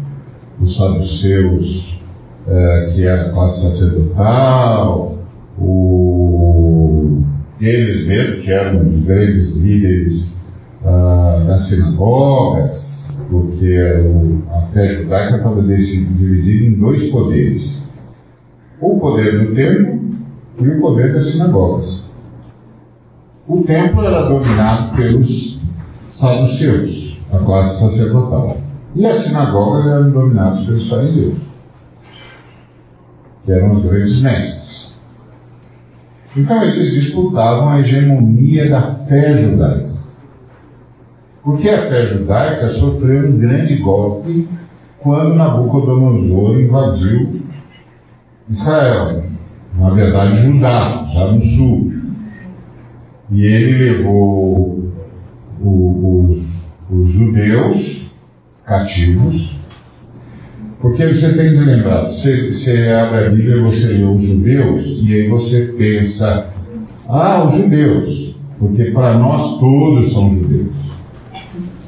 os 0.60 0.76
saduceus, 0.76 2.00
é, 2.46 2.92
que 2.94 3.04
era 3.04 3.22
a 3.22 3.32
classe 3.32 3.62
sacerdotal, 3.62 5.18
o, 5.58 7.20
eles 7.60 8.06
mesmos, 8.06 8.44
que 8.44 8.50
eram 8.52 8.88
os 8.88 9.02
grandes 9.02 9.56
líderes 9.56 10.39
das 10.82 11.68
sinagogas, 11.68 13.06
porque 13.28 13.78
o, 14.06 14.42
a 14.50 14.62
fé 14.72 14.96
judaica 14.96 15.36
estava 15.36 15.62
dividida 15.62 16.66
em 16.66 16.78
dois 16.78 17.10
poderes: 17.10 17.88
o 18.80 18.98
poder 18.98 19.46
do 19.46 19.54
templo 19.54 20.00
e 20.60 20.68
o 20.68 20.80
poder 20.80 21.14
das 21.14 21.32
sinagogas. 21.32 22.00
O 23.46 23.62
templo 23.62 24.04
era 24.04 24.28
dominado 24.28 24.96
pelos 24.96 25.60
saduceus, 26.12 27.18
a 27.32 27.38
classe 27.38 27.80
sacerdotal, 27.80 28.56
e 28.94 29.04
as 29.04 29.24
sinagogas 29.24 29.86
eram 29.86 30.10
dominadas 30.10 30.64
pelos 30.66 30.88
fariseus, 30.88 31.38
que 33.44 33.52
eram 33.52 33.74
os 33.74 33.82
grandes 33.82 34.20
mestres. 34.22 35.00
Então 36.36 36.62
eles 36.62 36.92
disputavam 36.92 37.70
a 37.70 37.80
hegemonia 37.80 38.70
da 38.70 38.94
fé 39.06 39.36
judaica. 39.42 39.89
Porque 41.42 41.68
a 41.68 41.88
fé 41.88 42.06
judaica 42.14 42.68
sofreu 42.70 43.28
um 43.28 43.38
grande 43.38 43.76
golpe 43.76 44.46
quando 44.98 45.34
Nabucodonosor 45.34 46.60
invadiu 46.60 47.40
Israel, 48.50 49.22
na 49.78 49.90
verdade 49.90 50.42
Judá, 50.42 51.06
já 51.14 51.32
no 51.32 51.44
sul. 51.44 51.92
E 53.30 53.44
ele 53.44 53.90
levou 53.90 54.92
os, 55.62 56.38
os 56.90 57.12
judeus 57.12 58.10
cativos, 58.66 59.58
porque 60.80 61.06
você 61.06 61.36
tem 61.36 61.50
que 61.50 61.60
lembrar, 61.60 62.04
você, 62.04 62.52
você 62.52 62.88
abre 62.88 63.26
a 63.26 63.30
Bíblia 63.30 63.56
e 63.56 63.62
você 63.62 63.86
lê 63.92 64.04
os 64.04 64.22
judeus, 64.24 65.02
e 65.06 65.14
aí 65.14 65.28
você 65.28 65.74
pensa, 65.78 66.48
ah, 67.08 67.44
os 67.44 67.62
judeus, 67.62 68.36
porque 68.58 68.90
para 68.90 69.18
nós 69.18 69.58
todos 69.58 70.12
são 70.12 70.34
judeus. 70.34 70.69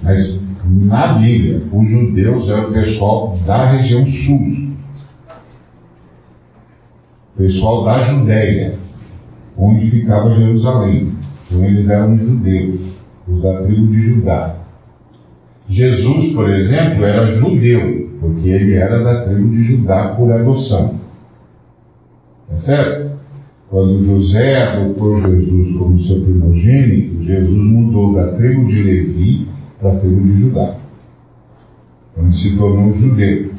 Mas 0.03 0.53
na 0.65 1.15
Bíblia, 1.15 1.63
os 1.73 1.89
judeus 1.89 2.49
eram 2.49 2.71
o 2.71 2.73
pessoal 2.73 3.39
da 3.47 3.71
região 3.71 4.05
sul. 4.07 4.73
Pessoal 7.37 7.85
da 7.85 8.05
Judéia, 8.05 8.75
onde 9.57 9.91
ficava 9.91 10.35
Jerusalém. 10.35 11.13
Então 11.47 11.65
eles 11.65 11.89
eram 11.89 12.17
judeus, 12.17 12.81
os 13.29 13.43
da 13.43 13.63
tribo 13.63 13.87
de 13.89 14.01
Judá. 14.03 14.57
Jesus, 15.69 16.35
por 16.35 16.51
exemplo, 16.51 17.05
era 17.05 17.35
judeu, 17.37 18.11
porque 18.21 18.49
ele 18.49 18.75
era 18.75 19.03
da 19.03 19.25
tribo 19.25 19.51
de 19.51 19.63
Judá 19.65 20.15
por 20.17 20.33
adoção. 20.33 21.01
É 22.53 22.59
certo? 22.59 23.13
Quando 23.71 24.05
José 24.05 24.63
adotou 24.63 25.19
Jesus 25.21 25.77
como 25.79 26.03
seu 26.03 26.21
primogênito, 26.21 27.25
Jesus 27.25 27.51
mudou 27.51 28.15
da 28.15 28.33
tribo 28.33 28.67
de 28.67 28.83
Levi 28.83 29.53
para 29.83 29.97
tribo 29.97 30.23
de 30.23 30.41
Judá, 30.41 30.77
onde 32.17 32.39
se 32.41 32.57
tornou 32.57 32.93
judeu. 32.95 33.51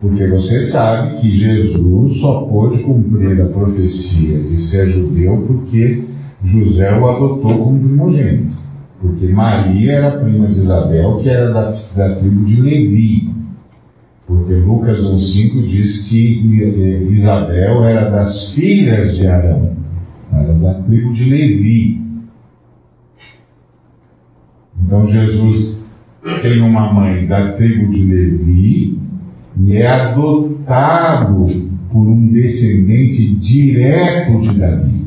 Porque 0.00 0.26
você 0.26 0.66
sabe 0.72 1.20
que 1.20 1.38
Jesus 1.38 2.20
só 2.20 2.40
pôde 2.46 2.82
cumprir 2.82 3.40
a 3.40 3.46
profecia 3.46 4.40
de 4.40 4.56
ser 4.68 4.90
judeu 4.90 5.44
porque 5.46 6.04
José 6.44 6.98
o 6.98 7.08
adotou 7.08 7.58
como 7.58 7.78
primogênito. 7.78 8.56
Porque 9.00 9.28
Maria 9.28 9.92
era 9.92 10.18
prima 10.18 10.48
de 10.48 10.60
Isabel, 10.60 11.18
que 11.22 11.28
era 11.28 11.52
da, 11.52 11.70
da 11.94 12.16
tribo 12.16 12.44
de 12.44 12.60
Levi. 12.62 13.30
Porque 14.26 14.54
Lucas 14.54 14.98
1,5 14.98 15.68
diz 15.68 16.08
que 16.08 16.62
eh, 16.62 17.12
Isabel 17.12 17.84
era 17.84 18.10
das 18.10 18.54
filhas 18.54 19.16
de 19.16 19.26
Arão, 19.26 19.76
era 20.32 20.52
da 20.54 20.74
tribo 20.82 21.12
de 21.12 21.24
Levi. 21.24 22.01
Então 24.84 25.08
Jesus 25.08 25.84
tem 26.42 26.60
uma 26.60 26.92
mãe 26.92 27.26
da 27.26 27.52
tribo 27.52 27.92
de 27.92 28.02
Levi 28.04 28.98
e 29.60 29.76
é 29.76 29.86
adotado 29.86 31.46
por 31.90 32.06
um 32.08 32.28
descendente 32.28 33.34
direto 33.36 34.40
de 34.40 34.58
Davi. 34.58 35.02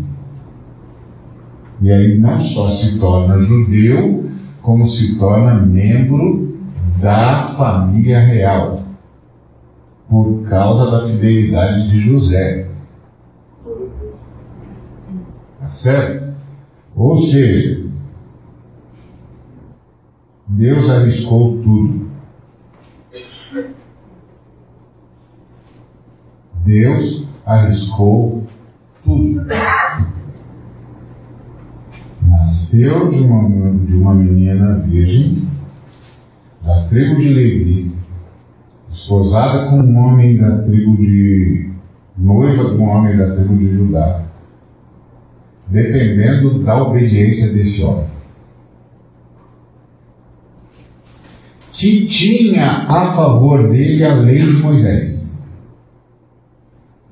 E 1.81 1.91
aí 1.91 2.17
não 2.17 2.39
só 2.39 2.71
se 2.71 2.99
torna 2.99 3.41
judeu, 3.41 4.29
como 4.61 4.88
se 4.88 5.17
torna 5.19 5.61
membro 5.65 6.57
da 7.01 7.53
família 7.57 8.19
real, 8.19 8.83
por 10.09 10.43
causa 10.47 10.91
da 10.91 11.07
fidelidade 11.09 11.89
de 11.89 11.99
José. 12.01 12.67
Tá 15.59 15.67
certo? 15.67 16.35
Ou 16.95 17.17
seja, 17.23 17.85
Deus 20.47 20.88
arriscou 20.89 21.62
tudo. 21.63 22.05
Deus 26.63 27.27
arriscou 27.45 28.47
tudo. 29.03 29.45
Nasceu 32.21 33.10
de 33.12 33.21
uma, 33.21 33.71
de 33.86 33.95
uma 33.95 34.13
menina 34.13 34.79
virgem, 34.79 35.47
da 36.63 36.88
tribo 36.89 37.15
de 37.17 37.29
Levi, 37.29 37.95
esposada 38.91 39.69
com 39.69 39.77
um 39.77 39.97
homem 39.97 40.38
da 40.38 40.63
tribo 40.63 40.95
de. 40.97 41.71
noiva 42.17 42.75
com 42.75 42.84
um 42.84 42.89
homem 42.89 43.17
da 43.17 43.36
tribo 43.36 43.58
de 43.58 43.75
Judá, 43.75 44.25
dependendo 45.67 46.63
da 46.63 46.84
obediência 46.84 47.51
desse 47.51 47.84
homem. 47.84 48.14
Que 51.86 52.08
tinha 52.08 52.88
a 52.88 53.15
favor 53.15 53.69
dele 53.69 54.04
a 54.04 54.15
lei 54.15 54.39
de 54.39 54.54
Moisés. 54.54 55.24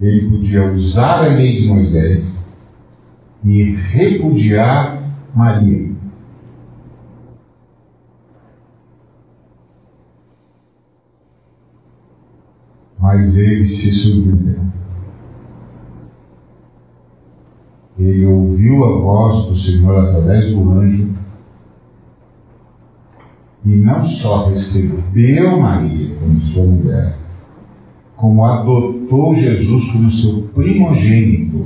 Ele 0.01 0.29
podia 0.31 0.71
usar 0.71 1.25
a 1.25 1.27
lei 1.27 1.61
de 1.61 1.67
Moisés 1.67 2.43
e 3.45 3.75
repudiar 3.75 5.13
Maria. 5.35 5.93
Mas 12.99 13.37
ele 13.37 13.65
se 13.65 13.91
surpreendeu. 14.01 14.63
Ele 17.99 18.25
ouviu 18.25 18.83
a 18.83 18.97
voz 18.97 19.45
do 19.49 19.57
Senhor 19.59 19.99
através 19.99 20.51
do 20.51 20.71
anjo 20.71 21.22
e 23.65 23.75
não 23.77 24.05
só 24.05 24.49
recebeu 24.49 25.59
Maria 25.59 26.15
como 26.19 26.39
sua 26.41 26.65
mulher, 26.65 27.15
como 28.17 28.45
adotou 28.45 29.35
Jesus 29.35 29.91
como 29.91 30.11
seu 30.11 30.41
primogênito 30.53 31.65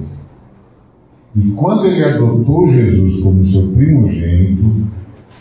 E 1.35 1.51
quando 1.51 1.85
ele 1.85 2.03
adotou 2.03 2.67
Jesus 2.67 3.21
como 3.21 3.45
seu 3.47 3.71
primogênito, 3.73 4.87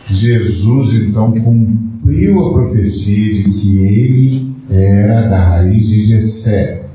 Jesus 0.09 0.95
então 1.03 1.33
cumpriu 1.33 2.47
a 2.47 2.53
profecia 2.53 3.35
de 3.35 3.51
que 3.51 3.79
ele 3.79 4.57
era 4.71 5.29
da 5.29 5.49
raiz 5.49 5.87
de 5.87 6.07
Jessé, 6.07 6.87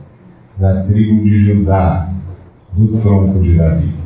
da 0.60 0.84
tribo 0.84 1.24
de 1.24 1.45
Judá, 1.45 2.13
do 2.74 3.00
tronco 3.00 3.41
de 3.41 3.54
Davi. 3.54 4.01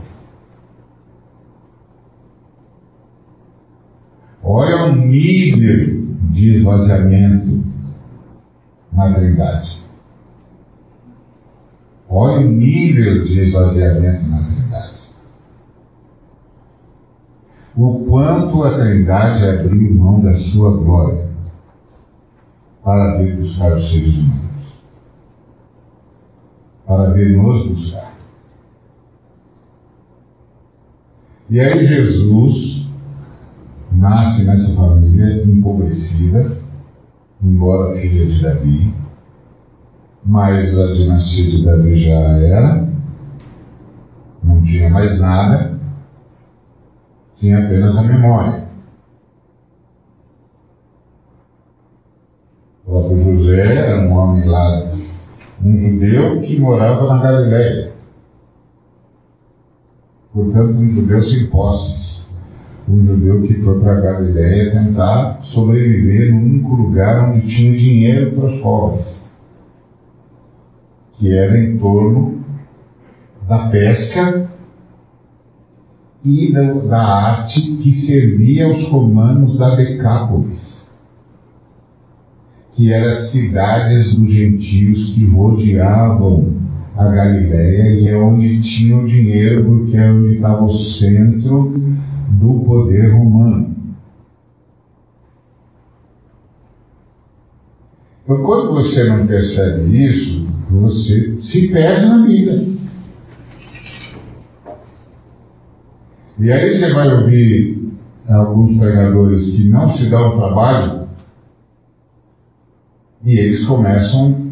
O 4.95 5.07
nível 5.07 6.05
de 6.31 6.55
esvaziamento 6.55 7.61
na 8.93 9.13
Trindade. 9.13 9.77
Olha 12.07 12.47
o 12.47 12.49
nível 12.49 13.25
de 13.25 13.41
esvaziamento 13.41 14.25
na 14.29 14.37
Trindade. 14.37 14.95
O 17.75 18.05
quanto 18.05 18.63
a 18.63 18.77
Trindade 18.77 19.43
abriu 19.43 19.95
mão 19.95 20.21
da 20.21 20.33
sua 20.51 20.77
glória 20.77 21.27
para 22.81 23.17
vir 23.17 23.35
buscar 23.35 23.75
os 23.75 23.91
seres 23.91 24.15
humanos. 24.15 24.81
Para 26.85 27.09
vir 27.11 27.35
nos 27.35 27.67
buscar. 27.67 28.13
E 31.49 31.59
aí 31.59 31.85
Jesus 31.85 32.84
nasce 33.95 34.43
nessa 34.43 34.75
família 34.75 35.43
empobrecida, 35.45 36.57
embora 37.41 37.99
filha 37.99 38.25
de 38.25 38.41
Davi, 38.41 38.93
mas 40.25 40.77
a 40.77 40.93
dinastia 40.93 41.51
de 41.51 41.65
Davi 41.65 42.03
já 42.03 42.13
era, 42.13 42.87
não 44.43 44.63
tinha 44.63 44.89
mais 44.89 45.19
nada, 45.19 45.79
tinha 47.37 47.59
apenas 47.59 47.97
a 47.97 48.03
memória. 48.03 48.65
O 52.85 52.91
próprio 52.91 53.23
José 53.23 53.75
era 53.75 54.07
um 54.07 54.13
homem 54.13 54.45
lá, 54.45 54.91
um 55.63 55.77
judeu 55.77 56.41
que 56.41 56.59
morava 56.59 57.07
na 57.07 57.21
Galileia. 57.21 57.93
Portanto, 60.33 60.77
um 60.77 60.89
judeu 60.89 61.23
sem 61.23 61.49
posses. 61.49 62.24
Um 62.87 63.05
judeu 63.05 63.41
que 63.41 63.55
foi 63.55 63.79
para 63.79 63.97
a 63.97 64.01
Galileia 64.01 64.71
tentar 64.71 65.41
sobreviver 65.45 66.33
no 66.33 66.41
único 66.41 66.75
lugar 66.75 67.29
onde 67.29 67.47
tinha 67.47 67.77
dinheiro 67.77 68.35
para 68.35 68.45
os 68.45 68.61
pobres 68.61 69.25
que 71.17 71.31
era 71.31 71.57
em 71.57 71.77
torno 71.77 72.43
da 73.47 73.69
pesca 73.69 74.49
e 76.23 76.51
da, 76.51 76.73
da 76.73 77.01
arte 77.01 77.77
que 77.77 77.93
servia 78.05 78.65
aos 78.65 78.87
romanos 78.89 79.57
da 79.59 79.75
Decápolis, 79.75 80.85
que 82.73 82.91
eram 82.91 83.07
as 83.07 83.31
cidades 83.31 84.15
dos 84.15 84.33
gentios 84.33 85.13
que 85.13 85.25
rodeavam 85.25 86.55
a 86.97 87.05
Galiléia 87.05 87.99
e 87.99 88.07
é 88.07 88.17
onde 88.17 88.61
tinha 88.61 88.97
o 88.97 89.05
dinheiro, 89.05 89.65
porque 89.65 89.97
é 89.97 90.11
onde 90.11 90.35
estava 90.35 90.65
o 90.65 90.73
centro 90.73 91.73
do 92.45 92.65
poder 92.65 93.13
romano. 93.13 93.75
Então, 98.23 98.43
quando 98.43 98.73
você 98.73 99.03
não 99.05 99.27
percebe 99.27 100.05
isso, 100.05 100.47
você 100.69 101.41
se 101.43 101.67
perde 101.69 102.05
na 102.07 102.25
vida. 102.25 102.65
E 106.39 106.51
aí 106.51 106.73
você 106.73 106.91
vai 106.93 107.13
ouvir 107.13 107.93
alguns 108.27 108.77
pregadores 108.77 109.45
que 109.51 109.63
não 109.63 109.95
se 109.95 110.09
dão 110.09 110.37
trabalho 110.37 111.05
e 113.23 113.39
eles 113.39 113.65
começam 113.65 114.51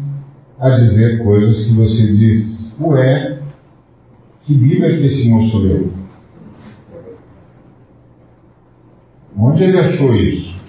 a 0.58 0.70
dizer 0.70 1.22
coisas 1.22 1.64
que 1.64 1.74
você 1.74 2.12
diz, 2.12 2.74
ué, 2.80 3.38
que 4.44 4.54
Bíblia 4.54 4.96
que 4.96 5.06
esse 5.06 5.28
moço 5.28 5.58
leu? 5.58 6.03
Onde 9.54 9.62
ele 9.62 9.78
achou 9.78 10.16
isso? 10.16 10.60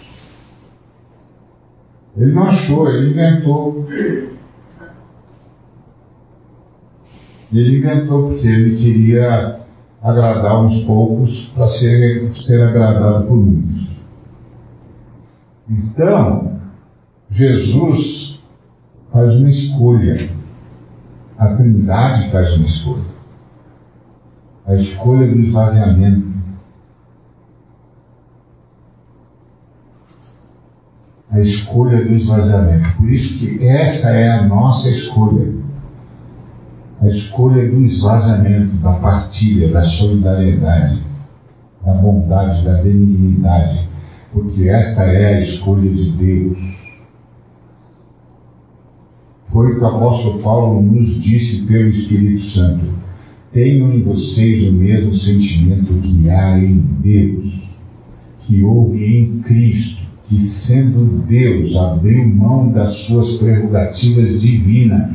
Ele 2.15 2.31
não 2.33 2.43
achou, 2.43 2.87
ele 2.87 3.09
inventou. 3.09 3.83
Ele 7.51 7.77
inventou 7.79 8.29
porque 8.29 8.45
ele 8.45 8.77
queria 8.77 9.59
agradar 10.03 10.63
uns 10.63 10.83
poucos 10.83 11.35
para 11.55 11.67
ser, 11.67 12.31
ser 12.45 12.61
agradado 12.61 13.25
por 13.25 13.37
muitos. 13.37 13.87
Então, 15.67 16.59
Jesus 17.31 18.39
faz 19.11 19.33
uma 19.33 19.49
escolha. 19.49 20.29
A 21.39 21.55
Trindade 21.55 22.31
faz 22.31 22.55
uma 22.55 22.67
escolha. 22.67 23.15
A 24.67 24.75
escolha 24.75 25.27
do 25.27 25.39
esvaziamento. 25.39 26.24
A 31.35 31.41
escolha 31.41 32.03
do 32.03 32.13
esvaziamento. 32.13 32.97
Por 32.97 33.11
isso 33.11 33.37
que 33.39 33.67
essa 33.67 34.09
é 34.09 34.31
a 34.31 34.47
nossa 34.47 34.89
escolha 34.89 35.65
a 37.01 37.07
escolha 37.09 37.69
do 37.69 37.85
esvaziamento, 37.85 38.77
da 38.77 38.93
partilha, 38.93 39.71
da 39.71 39.83
solidariedade, 39.83 41.01
da 41.85 41.93
bondade, 41.93 42.63
da 42.63 42.81
benignidade, 42.81 43.87
porque 44.33 44.67
esta 44.67 45.03
é 45.03 45.35
a 45.35 45.41
escolha 45.41 45.89
de 45.89 46.11
Deus. 46.11 46.57
Foi 49.51 49.71
o 49.71 49.75
que 49.75 49.81
o 49.81 49.87
apóstolo 49.87 50.41
Paulo 50.41 50.81
nos 50.81 51.21
disse 51.21 51.65
pelo 51.67 51.89
Espírito 51.89 52.45
Santo. 52.47 52.85
Tenham 53.53 53.93
em 53.93 54.01
vocês 54.01 54.67
o 54.67 54.73
mesmo 54.73 55.15
sentimento 55.15 55.93
que 56.01 56.29
há 56.29 56.57
em 56.57 56.77
Deus, 57.01 57.53
que 58.41 58.63
houve 58.63 59.17
em 59.17 59.39
Cristo, 59.39 60.04
que 60.27 60.39
sendo 60.39 61.23
Deus 61.27 61.75
abriu 61.75 62.27
mão 62.27 62.71
das 62.71 62.97
suas 63.05 63.38
prerrogativas 63.38 64.41
divinas 64.41 65.11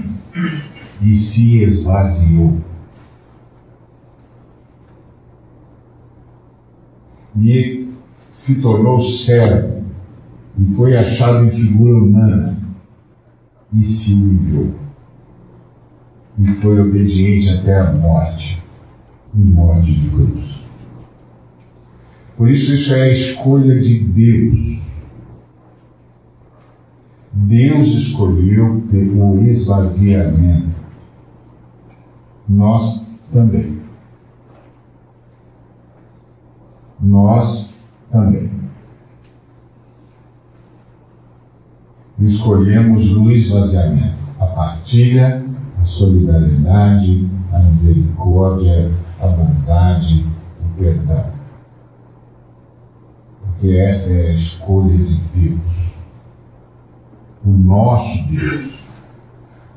e 1.03 1.14
se 1.14 1.64
esvaziou. 1.64 2.59
E 7.37 7.88
se 8.31 8.62
tornou 8.62 9.03
servo 9.03 9.85
e 10.59 10.75
foi 10.75 10.96
achado 10.96 11.46
em 11.46 11.51
figura 11.51 12.05
humana 12.05 12.59
e 13.73 13.85
se 13.85 14.14
humilhou. 14.14 14.75
E 16.38 16.46
foi 16.61 16.81
obediente 16.81 17.49
até 17.49 17.81
a 17.81 17.92
morte, 17.92 18.62
em 19.35 19.44
morte 19.44 19.92
de 19.92 20.09
cruz. 20.11 20.61
Por 22.37 22.51
isso, 22.51 22.75
isso 22.75 22.94
é 22.94 23.03
a 23.03 23.12
escolha 23.12 23.81
de 23.81 24.01
Deus. 24.01 24.81
Deus 27.33 27.87
escolheu 27.88 28.83
o 28.93 29.45
esvaziamento 29.45 30.81
nós 32.51 33.07
também. 33.33 33.81
Nós 37.01 37.73
também. 38.11 38.51
Escolhemos 42.19 43.16
o 43.16 43.31
esvaziamento, 43.31 44.19
a 44.40 44.47
partilha, 44.47 45.47
a 45.81 45.85
solidariedade, 45.87 47.31
a 47.53 47.59
misericórdia, 47.61 48.93
a 49.21 49.29
bondade, 49.29 50.27
o 50.61 50.77
perdão. 50.77 51.31
Porque 53.43 53.71
essa 53.71 54.11
é 54.11 54.31
a 54.31 54.35
escolha 54.35 54.99
de 54.99 55.21
Deus. 55.35 55.89
O 57.44 57.50
nosso 57.50 58.29
Deus. 58.29 58.81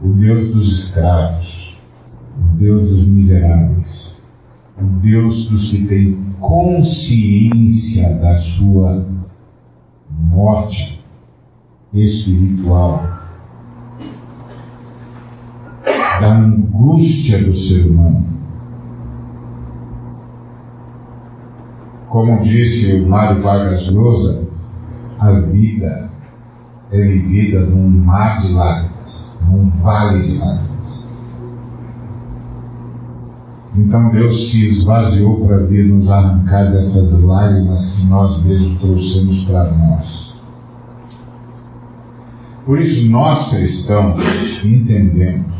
O 0.01 0.09
Deus 0.09 0.53
dos 0.53 0.85
escravos 0.85 1.63
o 2.37 2.57
Deus 2.57 2.89
dos 2.89 3.07
miseráveis, 3.07 4.21
o 4.77 4.85
Deus 5.01 5.49
dos 5.49 5.71
que 5.71 5.87
têm 5.87 6.17
consciência 6.39 8.17
da 8.17 8.41
sua 8.41 9.05
morte 10.09 11.03
espiritual, 11.93 13.03
da 15.85 16.37
angústia 16.37 17.43
do 17.43 17.55
ser 17.55 17.87
humano. 17.87 18.33
Como 22.09 22.43
disse 22.43 23.01
o 23.01 23.09
Mário 23.09 23.41
Vargas 23.41 23.87
Llosa, 23.89 24.47
a 25.19 25.31
vida 25.39 26.12
é 26.93 27.01
vivida 27.01 27.65
num 27.65 27.89
mar 27.89 28.39
de 28.39 28.53
lágrimas, 28.53 29.39
num 29.49 29.69
vale 29.81 30.27
de 30.27 30.37
lágrimas. 30.37 30.73
Então 33.75 34.11
Deus 34.11 34.51
se 34.51 34.67
esvaziou 34.67 35.47
para 35.47 35.65
vir 35.65 35.87
nos 35.87 36.07
arrancar 36.07 36.71
dessas 36.71 37.19
lágrimas 37.23 37.95
que 37.95 38.05
nós 38.05 38.43
mesmos 38.43 38.79
trouxemos 38.79 39.43
para 39.45 39.71
nós. 39.71 40.33
Por 42.63 42.79
isso, 42.79 43.09
nós 43.09 43.49
cristãos 43.49 44.23
entendemos 44.63 45.51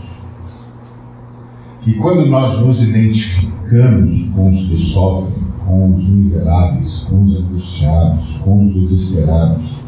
que 1.82 1.94
quando 1.96 2.28
nós 2.28 2.62
nos 2.62 2.82
identificamos 2.82 4.30
com 4.36 4.52
os 4.52 4.68
que 4.68 4.94
sofrem, 4.94 5.44
com 5.66 5.96
os 5.96 6.08
miseráveis, 6.08 7.06
com 7.10 7.24
os 7.24 7.36
angustiados, 7.36 8.38
com 8.44 8.68
os 8.68 8.74
desesperados, 8.74 9.83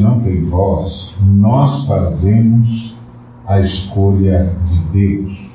não 0.00 0.20
têm 0.20 0.44
voz, 0.44 1.14
nós 1.20 1.86
fazemos 1.86 2.96
a 3.46 3.60
escolha 3.60 4.54
de 4.66 4.78
Deus, 4.92 5.52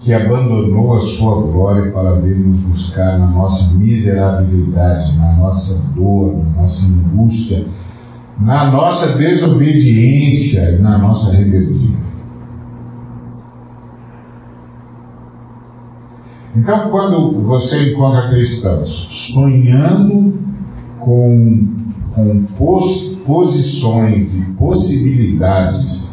que 0.00 0.12
abandonou 0.12 0.96
a 0.96 1.00
sua 1.00 1.42
glória 1.42 1.92
para 1.92 2.20
vir 2.20 2.38
nos 2.38 2.60
buscar 2.60 3.18
na 3.18 3.26
nossa 3.26 3.72
miserabilidade, 3.74 5.16
na 5.16 5.36
nossa 5.36 5.78
dor, 5.94 6.36
na 6.36 6.62
nossa 6.62 6.86
angústia, 6.86 7.66
na 8.38 8.70
nossa 8.70 9.16
desobediência 9.18 10.76
e 10.76 10.78
na 10.78 10.98
nossa 10.98 11.32
rebeldia. 11.32 12.10
Então, 16.56 16.90
quando 16.90 17.42
você 17.42 17.92
encontra 17.92 18.28
cristãos 18.28 18.90
sonhando 19.32 20.49
com, 21.00 21.68
com 22.14 22.44
pos, 22.56 23.18
posições 23.26 24.34
e 24.34 24.52
possibilidades 24.52 26.10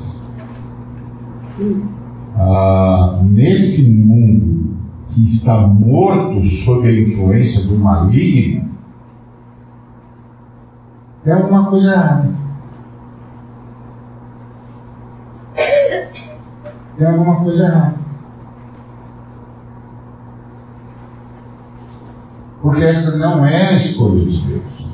ah, 2.36 3.19
nesse 3.23 3.89
mundo 3.89 4.78
que 5.10 5.26
está 5.36 5.58
morto 5.67 6.45
sob 6.65 6.88
a 6.88 6.91
influência 6.91 7.67
do 7.67 7.80
maligno, 7.80 8.69
é 11.26 11.34
alguma 11.34 11.65
coisa 11.69 11.91
errada. 11.91 12.38
Tem 16.97 17.08
alguma 17.08 17.43
coisa 17.43 17.63
errada. 17.63 17.97
Porque 22.62 22.84
essa 22.84 23.17
não 23.17 23.45
é 23.45 23.67
a 23.67 23.86
escolha 23.86 24.26
de 24.26 24.47
Deus. 24.47 24.88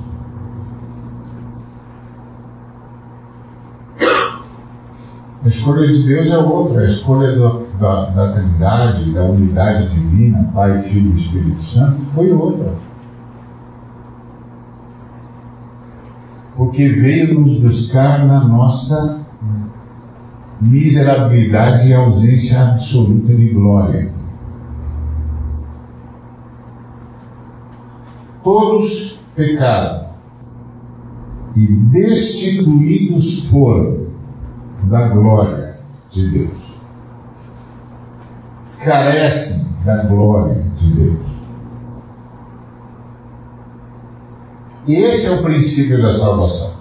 A 5.45 5.49
escolha 5.63 5.87
de 5.87 6.03
Deus 6.03 6.27
é 6.27 6.37
outra, 6.37 6.81
a 6.81 6.91
escolha 6.91 7.31
do, 7.35 7.67
da, 7.79 8.05
da 8.07 8.33
Trindade, 8.33 9.13
da 9.13 9.23
unidade 9.23 9.89
divina, 9.89 10.49
Pai, 10.53 10.83
Filho 10.83 11.15
e 11.15 11.21
Espírito 11.21 11.63
Santo, 11.73 12.01
foi 12.13 12.31
outra. 12.33 12.73
Porque 16.57 16.87
veio 16.87 17.39
nos 17.39 17.59
buscar 17.61 18.25
na 18.25 18.43
nossa 18.43 19.21
miserabilidade 20.61 21.87
e 21.87 21.93
ausência 21.93 22.61
absoluta 22.61 23.33
de 23.33 23.49
glória. 23.49 24.13
todos 28.43 29.17
pecaram 29.35 30.09
e 31.55 31.65
destituídos 31.65 33.47
foram 33.49 34.02
da 34.83 35.07
glória 35.09 35.79
de 36.11 36.29
Deus. 36.29 36.73
Carecem 38.83 39.67
da 39.85 40.03
glória 40.03 40.63
de 40.77 40.93
Deus. 40.93 41.33
Esse 44.87 45.27
é 45.27 45.39
o 45.39 45.43
princípio 45.43 46.01
da 46.01 46.13
salvação. 46.13 46.73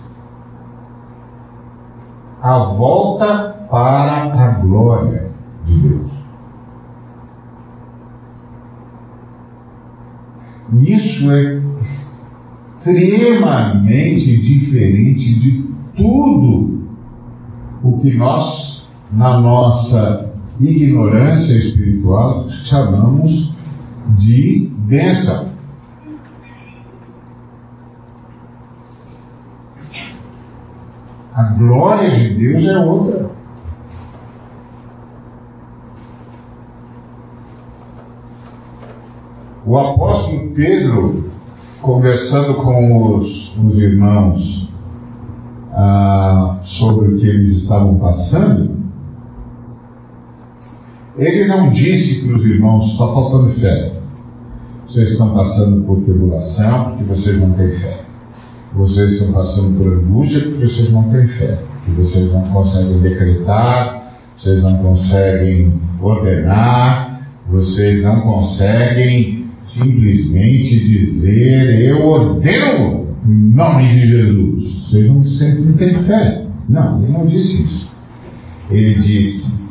A 2.43 2.59
volta 2.59 3.67
para 3.71 4.35
a 4.35 4.51
glória 4.61 5.31
de 5.65 5.79
Deus. 5.79 6.13
Isso 10.81 11.31
é 11.31 11.63
extremamente 12.81 14.41
diferente 14.41 15.39
de 15.39 15.63
tudo 15.97 16.82
o 17.83 17.99
que 17.99 18.17
nós, 18.17 18.87
na 19.13 19.41
nossa 19.41 20.31
ignorância 20.61 21.55
espiritual, 21.59 22.49
chamamos 22.67 23.53
de 24.19 24.71
bênção. 24.87 25.53
A 31.35 31.43
glória 31.55 32.11
de 32.11 32.35
Deus 32.35 32.65
é 32.69 32.79
outra. 32.79 33.31
O 39.65 39.79
apóstolo 39.79 40.51
Pedro, 40.55 41.31
conversando 41.81 42.55
com 42.57 43.17
os, 43.17 43.57
os 43.57 43.79
irmãos 43.79 44.72
ah, 45.73 46.61
sobre 46.65 47.15
o 47.15 47.19
que 47.19 47.27
eles 47.27 47.63
estavam 47.63 47.99
passando, 47.99 48.73
ele 51.19 51.47
não 51.47 51.71
disse 51.71 52.27
para 52.27 52.37
os 52.37 52.45
irmãos: 52.45 52.93
está 52.93 53.07
faltando 53.07 53.61
fé. 53.61 53.93
Vocês 54.87 55.13
estão 55.13 55.35
passando 55.35 55.87
por 55.87 56.03
tribulação 56.03 56.85
porque 56.85 57.05
vocês 57.05 57.41
não 57.41 57.53
têm 57.53 57.71
fé. 57.79 58.01
Vocês 58.75 59.13
estão 59.13 59.33
passando 59.33 59.79
por 59.79 59.93
angústia 59.93 60.41
porque 60.41 60.67
vocês 60.67 60.93
não 60.93 61.11
têm 61.11 61.27
fé. 61.29 61.59
Que 61.85 61.91
vocês 61.93 62.33
não 62.33 62.43
conseguem 62.43 63.01
decretar, 63.01 64.19
vocês 64.39 64.63
não 64.63 64.77
conseguem 64.79 65.81
ordenar, 66.01 67.27
vocês 67.51 68.03
não 68.03 68.21
conseguem 68.21 69.47
simplesmente 69.61 70.81
dizer 70.89 71.81
eu 71.89 72.07
ordeno 72.07 73.02
em 73.25 73.55
nome 73.55 73.89
de 73.89 74.09
Jesus. 74.09 74.91
Vocês 74.91 75.07
não, 75.07 75.23
vocês 75.23 75.67
não 75.67 75.73
têm 75.75 76.05
fé. 76.05 76.47
Não, 76.69 77.03
ele 77.03 77.13
não 77.13 77.27
disse 77.27 77.63
isso. 77.65 77.91
Ele 78.71 78.95
disse: 78.95 79.63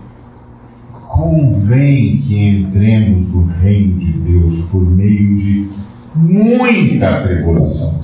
convém 1.11 2.21
que 2.21 2.35
entremos 2.35 3.27
no 3.33 3.45
reino 3.45 3.99
de 3.99 4.11
Deus 4.13 4.65
por 4.69 4.81
meio 4.81 5.37
de 5.37 5.69
muita 6.15 7.23
tribulação. 7.23 8.01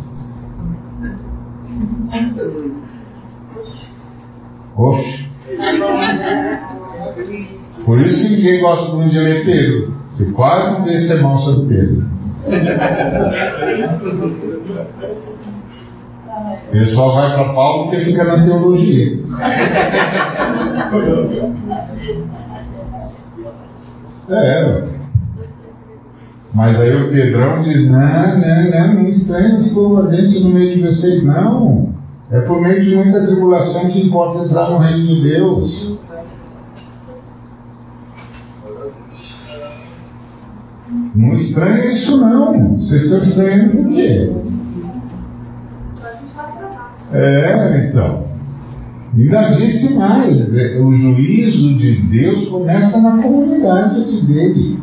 Oxe. 4.76 5.28
Por 7.86 8.02
isso 8.02 8.22
que 8.22 8.36
ninguém 8.36 8.62
gosta 8.62 8.96
muito 8.96 9.12
de 9.12 9.20
ler 9.20 9.46
Pedro. 9.46 9.94
Você 10.12 10.32
quase 10.32 10.72
não 10.72 10.86
vê 10.86 11.02
sermão 11.08 11.38
sobre 11.40 11.76
Pedro. 11.76 12.06
Ele 16.72 16.86
só 16.88 17.10
vai 17.14 17.34
para 17.34 17.54
Paulo 17.54 17.90
porque 17.90 18.06
fica 18.06 18.24
na 18.24 18.44
teologia. 18.44 19.20
É. 24.30 24.84
Mas 26.54 26.80
aí 26.80 26.96
o 26.96 27.10
Pedrão 27.12 27.64
diz: 27.64 27.90
não, 27.90 28.00
não, 28.00 28.72
não, 28.72 28.94
não 28.96 29.10
estranho 29.10 29.64
ficou 29.64 29.98
ardente 29.98 30.44
no 30.44 30.50
meio 30.50 30.76
de 30.76 30.82
vocês, 30.84 31.26
não. 31.26 31.94
É 32.30 32.42
por 32.42 32.62
meio 32.62 32.84
de 32.84 32.96
muita 32.96 33.26
tribulação 33.26 33.90
que 33.90 34.06
importa 34.06 34.44
entrar 34.44 34.70
no 34.70 34.80
reino 34.80 35.08
de 35.08 35.22
Deus. 35.24 35.98
Não 41.16 41.34
estranha 41.36 41.94
isso 41.94 42.18
não. 42.18 42.76
Vocês 42.78 43.04
estão 43.04 43.24
estranhando 43.24 43.78
por 43.78 43.94
quê? 43.94 44.47
É, 47.12 47.88
então. 47.88 48.28
Ainda 49.18 49.56
disse 49.56 49.94
mais, 49.96 50.54
é, 50.54 50.80
o 50.80 50.94
juízo 50.94 51.78
de 51.78 51.96
Deus 52.02 52.50
começa 52.50 53.02
na 53.02 53.22
comunidade 53.22 54.22
dele. 54.26 54.80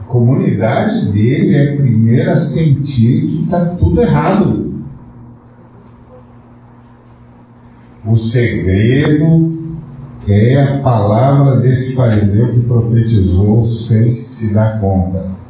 A 0.00 0.04
comunidade 0.04 1.12
dele 1.12 1.54
é 1.54 1.72
a 1.72 1.76
primeira 1.76 2.32
a 2.32 2.40
sentir 2.40 3.26
que 3.26 3.42
está 3.44 3.66
tudo 3.76 4.00
errado. 4.00 4.64
O 8.06 8.16
segredo 8.16 9.54
é 10.26 10.62
a 10.62 10.78
palavra 10.82 11.60
desse 11.60 11.94
fariseu 11.94 12.52
que 12.52 12.60
profetizou 12.60 13.68
sem 13.70 14.16
se 14.16 14.54
dar 14.54 14.80
conta. 14.80 15.43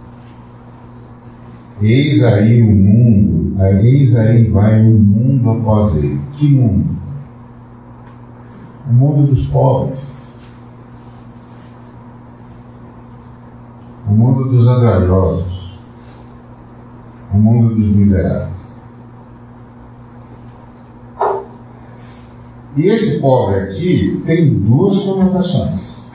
Eis 1.82 2.22
aí 2.22 2.62
o 2.62 2.74
mundo, 2.74 3.62
eis 3.82 4.16
aí 4.16 4.48
vai 4.48 4.80
o 4.82 4.98
mundo 4.98 5.50
após 5.50 5.96
ele. 5.96 6.20
Que 6.32 6.48
mundo? 6.50 6.94
o 8.88 8.92
mundo 8.92 9.34
dos 9.34 9.46
pobres, 9.46 10.32
o 14.06 14.12
mundo 14.12 14.50
dos 14.50 14.68
andrajosos, 14.68 15.78
o 17.32 17.38
mundo 17.38 17.74
dos 17.74 17.96
miseráveis. 17.96 18.54
E 22.76 22.88
esse 22.88 23.20
pobre 23.20 23.60
aqui 23.60 24.22
tem 24.26 24.52
duas 24.58 25.02
conotações. 25.04 26.10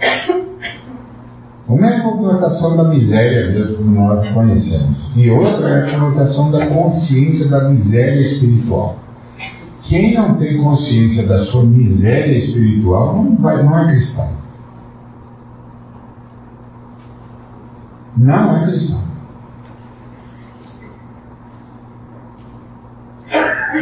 Uma 1.70 1.86
é 1.86 1.98
a 1.98 2.02
conotação 2.02 2.76
da 2.76 2.86
miséria 2.86 3.52
mesmo, 3.52 3.78
como 3.78 3.92
nós 3.92 4.28
conhecemos, 4.30 5.16
e 5.16 5.30
outra 5.30 5.70
é 5.70 5.84
a 5.84 6.00
conotação 6.00 6.50
da 6.52 6.66
consciência 6.66 7.48
da 7.48 7.70
miséria 7.70 8.22
espiritual. 8.22 8.98
Quem 9.84 10.16
não 10.16 10.36
tem 10.40 10.58
consciência 10.58 11.28
da 11.28 11.46
sua 11.46 11.64
miséria 11.64 12.40
espiritual 12.40 13.24
não, 13.24 13.36
vai, 13.36 13.62
não 13.62 13.78
é 13.78 13.92
cristão. 13.92 14.30
Não 18.18 18.58
é 18.58 18.66
cristão. 18.66 19.04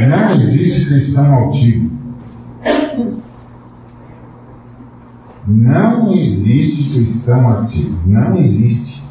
Não 0.09 0.31
existe 0.35 0.85
cristão 0.87 1.33
altivo. 1.33 1.89
Não 5.47 6.11
existe 6.11 6.93
cristão 6.93 7.49
ativo. 7.49 7.97
Não 8.05 8.35
existe. 8.37 9.01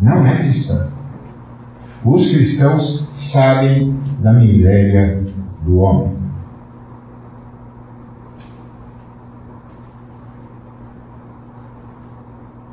Não 0.00 0.26
é 0.26 0.38
cristão. 0.38 0.88
Os 2.04 2.26
cristãos 2.30 3.06
sabem 3.32 3.94
da 4.20 4.32
miséria 4.32 5.24
do 5.62 5.76
homem. 5.78 6.14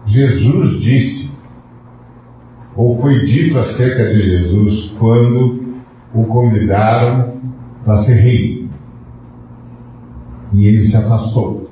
Jesus 0.07 0.82
disse, 0.82 1.32
ou 2.76 3.01
foi 3.01 3.26
dito 3.26 3.57
acerca 3.59 4.14
de 4.14 4.22
Jesus 4.22 4.93
quando 4.99 5.76
o 6.14 6.26
convidaram 6.26 7.38
para 7.86 8.03
ser 8.03 8.16
rei. 8.16 8.70
E 10.53 10.66
ele 10.66 10.84
se 10.84 10.95
afastou. 10.97 11.71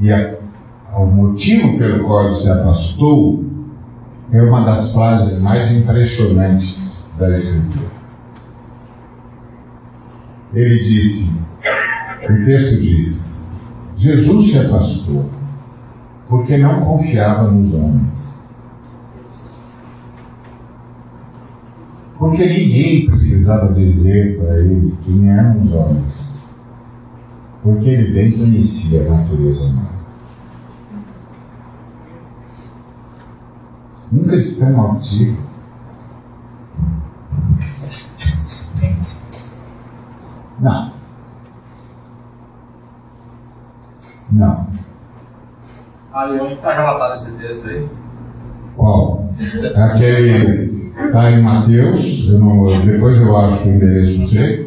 E 0.00 0.12
a, 0.12 0.36
o 0.96 1.06
motivo 1.06 1.78
pelo 1.78 2.04
qual 2.04 2.26
ele 2.26 2.36
se 2.36 2.50
afastou 2.50 3.44
é 4.32 4.42
uma 4.42 4.64
das 4.64 4.92
frases 4.92 5.40
mais 5.40 5.70
impressionantes 5.76 7.08
da 7.18 7.30
Escritura. 7.30 7.94
Ele 10.52 10.78
disse, 10.78 11.32
o 12.22 12.44
texto 12.44 12.80
diz, 12.80 13.24
Jesus 13.96 14.50
se 14.50 14.58
afastou 14.58 15.30
porque 16.28 16.56
não 16.56 16.80
confiava 16.80 17.50
nos 17.50 17.74
homens. 17.74 18.14
Porque 22.18 22.46
ninguém 22.46 23.06
precisava 23.06 23.72
dizer 23.74 24.38
para 24.38 24.58
ele 24.58 24.94
quem 25.04 25.30
eram 25.30 25.62
os 25.62 25.72
homens. 25.72 26.33
Porque 27.64 27.88
ele 27.88 28.12
bem 28.12 28.30
conhecia 28.30 29.06
a 29.08 29.16
natureza 29.16 29.64
humana. 29.64 30.04
Um 34.12 34.22
cristão 34.22 34.80
altivo 34.80 35.44
não. 40.64 40.92
Não. 44.32 44.66
Aí, 46.12 46.40
onde 46.40 46.54
está 46.54 46.74
relatado 46.74 47.16
esse 47.16 47.32
texto 47.32 47.68
aí? 47.68 47.88
Qual? 48.76 49.28
Aquele 49.76 50.92
está 51.06 51.30
em 51.30 51.42
Mateus, 51.42 52.28
eu 52.28 52.38
não, 52.38 52.84
depois 52.84 53.20
eu 53.20 53.36
acho 53.36 53.68
o 53.68 53.72
endereço 53.72 54.20
você, 54.20 54.63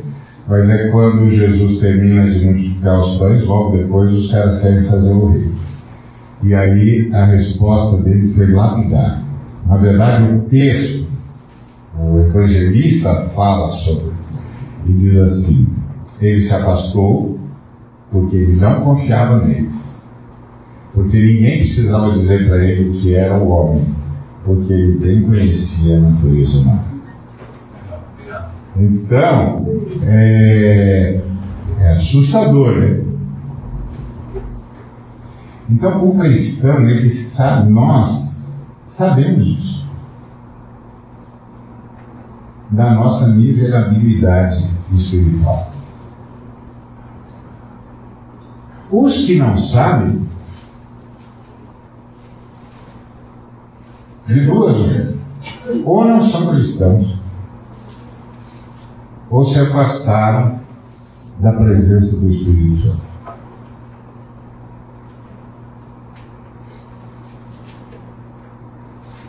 mas 0.47 0.69
é 0.69 0.87
quando 0.89 1.29
Jesus 1.29 1.79
termina 1.79 2.29
de 2.29 2.45
multiplicar 2.45 2.99
os 3.01 3.17
pães, 3.17 3.45
logo 3.45 3.77
depois 3.77 4.13
os 4.13 4.31
caras 4.31 4.61
querem 4.61 4.83
fazer 4.83 5.13
o 5.13 5.29
rei. 5.29 5.51
E 6.43 6.53
aí 6.53 7.09
a 7.13 7.25
resposta 7.25 8.01
dele 8.03 8.33
foi 8.33 8.53
lapidar. 8.53 9.23
Na 9.65 9.77
verdade, 9.77 10.33
o 10.33 10.41
texto, 10.43 11.05
o 11.99 12.19
evangelista 12.19 13.29
fala 13.35 13.73
sobre, 13.73 14.13
e 14.85 14.93
diz 14.93 15.17
assim: 15.17 15.67
ele 16.21 16.41
se 16.41 16.53
afastou 16.53 17.37
porque 18.11 18.37
ele 18.37 18.55
não 18.55 18.81
confiava 18.81 19.45
neles. 19.45 19.97
Porque 20.93 21.17
ninguém 21.17 21.59
precisava 21.59 22.13
dizer 22.13 22.47
para 22.47 22.63
ele 22.63 22.89
o 22.89 22.93
que 22.93 23.13
era 23.13 23.37
o 23.37 23.49
homem, 23.49 23.85
porque 24.45 24.71
ele 24.71 24.97
bem 24.97 25.21
conhecia 25.23 25.97
a 25.97 25.99
natureza 25.99 26.59
humana. 26.59 26.96
Então, 28.79 29.65
é, 30.03 31.19
é 31.79 31.91
assustador, 31.93 32.75
né? 32.75 33.03
Então, 35.67 36.07
o 36.07 36.19
cristão, 36.19 36.87
ele 36.87 37.09
sabe, 37.09 37.71
nós 37.71 38.39
sabemos 38.95 39.47
isso. 39.47 39.87
Da 42.69 42.93
nossa 42.93 43.29
miserabilidade 43.29 44.63
espiritual. 44.93 45.71
Os 48.91 49.25
que 49.25 49.39
não 49.39 49.59
sabem, 49.59 50.27
de 54.27 54.45
duas 54.45 55.17
ou 55.83 56.05
não 56.05 56.29
são 56.29 56.53
cristãos, 56.53 57.16
ou 59.29 59.45
se 59.45 59.59
afastaram 59.59 60.59
da 61.39 61.51
presença 61.53 62.17
do 62.17 62.31
Espírito 62.31 62.81
Santo. 62.83 63.07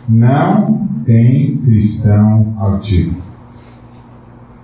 Não 0.07 0.87
tem 1.05 1.57
cristão 1.57 2.55
altivo. 2.57 3.15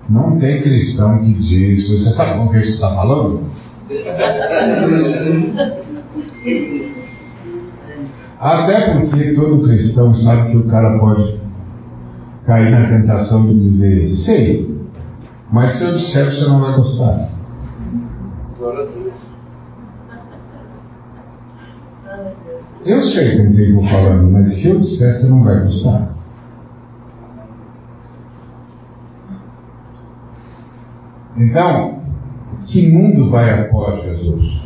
Não 0.10 0.40
tem 0.40 0.62
cristão 0.62 1.20
que 1.20 1.34
diz, 1.34 1.88
você 1.88 2.16
sabe 2.16 2.40
com 2.40 2.50
quem 2.50 2.62
você 2.62 2.70
está 2.70 2.96
falando? 2.96 3.44
Até 8.40 9.00
porque 9.00 9.34
todo 9.34 9.64
cristão 9.64 10.16
sabe 10.16 10.52
que 10.52 10.58
o 10.58 10.68
cara 10.68 10.98
pode 11.00 11.40
cair 12.46 12.72
na 12.72 12.88
tentação 12.88 13.48
de 13.48 13.60
dizer, 13.60 14.08
sei, 14.26 14.75
mas 15.56 15.78
se 15.78 15.86
eu 15.86 15.96
disser 15.96 16.26
você 16.26 16.50
não 16.50 16.60
vai 16.60 16.76
gostar. 16.76 17.30
Eu 22.86 23.02
sei 23.06 23.38
com 23.38 23.54
quem 23.54 23.70
estou 23.70 23.88
falando, 23.88 24.32
mas 24.34 24.54
se 24.54 24.68
eu 24.68 24.82
disser 24.82 25.14
você 25.14 25.30
não 25.30 25.46
vai 25.46 25.64
gostar. 25.64 26.14
Então, 31.38 32.02
que 32.66 32.92
mundo 32.92 33.30
vai 33.32 33.62
após 33.62 34.04
Jesus? 34.04 34.62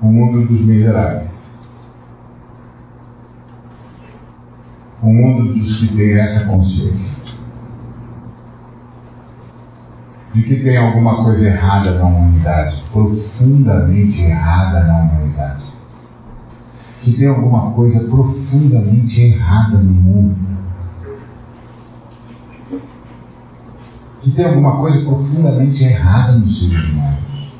O 0.00 0.06
mundo 0.06 0.46
dos 0.46 0.64
miseráveis. 0.64 1.43
O 5.04 5.12
mundo 5.12 5.54
dos 5.54 5.80
que 5.80 5.96
têm 5.96 6.18
essa 6.18 6.46
consciência. 6.48 7.22
De 10.34 10.42
que 10.42 10.56
tem 10.64 10.76
alguma 10.76 11.22
coisa 11.22 11.46
errada 11.46 11.98
na 11.98 12.06
humanidade, 12.06 12.82
profundamente 12.90 14.20
errada 14.22 14.84
na 14.84 15.02
humanidade. 15.02 15.62
Que 17.02 17.12
tem 17.12 17.28
alguma 17.28 17.70
coisa 17.72 18.08
profundamente 18.08 19.20
errada 19.20 19.78
no 19.78 19.92
mundo 19.92 20.54
que 24.24 24.30
tem 24.30 24.46
alguma 24.46 24.78
coisa 24.78 25.04
profundamente 25.04 25.84
errada 25.84 26.32
nos 26.38 26.58
seres 26.58 26.82
humanos. 26.88 27.52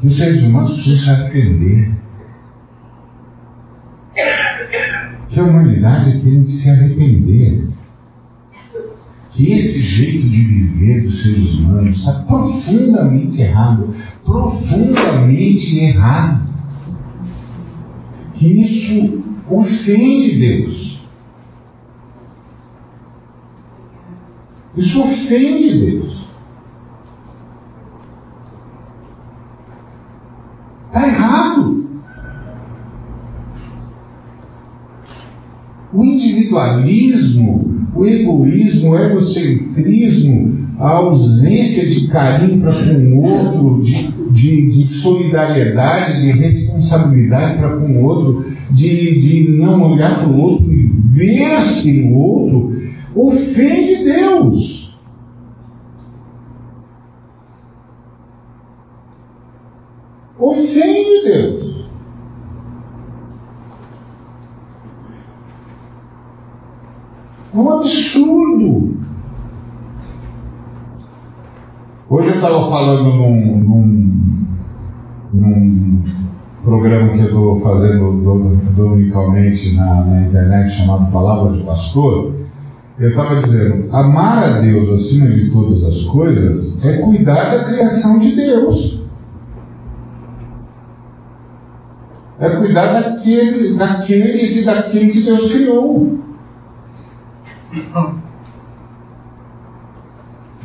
Que 0.00 0.06
os 0.06 0.16
seres 0.16 0.44
humanos 0.44 0.74
precisam 0.74 0.98
se 1.00 1.10
arrepender. 1.10 1.92
Que 5.30 5.38
a 5.38 5.44
humanidade 5.44 6.20
tem 6.20 6.42
de 6.42 6.50
se 6.50 6.68
arrepender. 6.68 7.68
Que 9.32 9.52
esse 9.52 9.82
jeito 9.82 10.28
de 10.28 10.42
viver 10.42 11.04
dos 11.04 11.22
seres 11.22 11.54
humanos 11.54 11.98
está 11.98 12.12
profundamente 12.24 13.40
errado. 13.40 13.94
Profundamente 14.24 15.78
errado. 15.78 16.42
Que 18.34 18.46
isso 18.46 19.22
ofende 19.48 20.38
Deus. 20.38 21.00
Isso 24.76 25.00
ofende 25.00 25.78
Deus. 25.78 26.20
Está 30.86 31.06
errado. 31.06 31.29
O 35.92 36.04
individualismo, 36.04 37.88
o 37.96 38.06
egoísmo, 38.06 38.90
o 38.90 38.98
egocentrismo, 38.98 40.68
a 40.78 40.88
ausência 40.88 41.88
de 41.88 42.06
carinho 42.08 42.60
para 42.60 42.72
com 42.72 43.18
o 43.18 43.22
outro, 43.22 43.82
de, 43.82 44.12
de, 44.30 44.86
de, 44.86 44.94
solidariedade, 45.00 46.22
de 46.22 46.30
responsabilidade 46.30 47.58
para 47.58 47.76
com 47.76 47.92
o 47.92 48.04
outro, 48.04 48.52
de, 48.70 49.20
de 49.20 49.58
não 49.58 49.92
olhar 49.92 50.20
para 50.20 50.28
o 50.28 50.40
outro 50.40 50.72
e 50.72 50.86
ver-se 51.12 52.00
no 52.02 52.16
outro, 52.16 52.80
ofende 53.14 54.04
Deus. 54.04 54.94
Ofende 60.38 61.24
Deus. 61.24 61.70
É 67.39 67.39
um 67.54 67.70
absurdo. 67.70 68.94
Hoje 72.08 72.28
eu 72.28 72.34
estava 72.34 72.68
falando 72.68 73.04
num, 73.04 73.58
num, 73.58 74.46
num, 75.32 76.04
programa 76.64 77.12
que 77.12 77.20
eu 77.20 77.26
estou 77.26 77.60
fazendo 77.60 78.22
dominicalmente 78.76 79.74
na, 79.76 80.04
na 80.04 80.22
internet 80.26 80.76
chamado 80.76 81.10
Palavra 81.12 81.56
de 81.56 81.62
Pastor. 81.64 82.34
Eu 82.98 83.10
estava 83.10 83.42
dizendo, 83.42 83.94
amar 83.94 84.42
a 84.44 84.60
Deus 84.60 84.90
acima 84.90 85.28
de 85.28 85.50
todas 85.50 85.82
as 85.84 86.04
coisas 86.06 86.84
é 86.84 86.98
cuidar 86.98 87.50
da 87.50 87.64
criação 87.64 88.18
de 88.18 88.36
Deus. 88.36 89.00
É 92.38 92.48
cuidar 92.56 92.92
daqueles, 92.92 93.76
daqueles 93.76 94.56
e 94.56 94.64
daquilo 94.64 95.12
que 95.12 95.24
Deus 95.24 95.52
criou. 95.52 96.29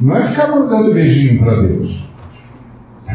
Não 0.01 0.15
é 0.15 0.29
ficar 0.29 0.51
mandando 0.51 0.93
beijinho 0.93 1.39
para 1.39 1.61
Deus. 1.61 2.05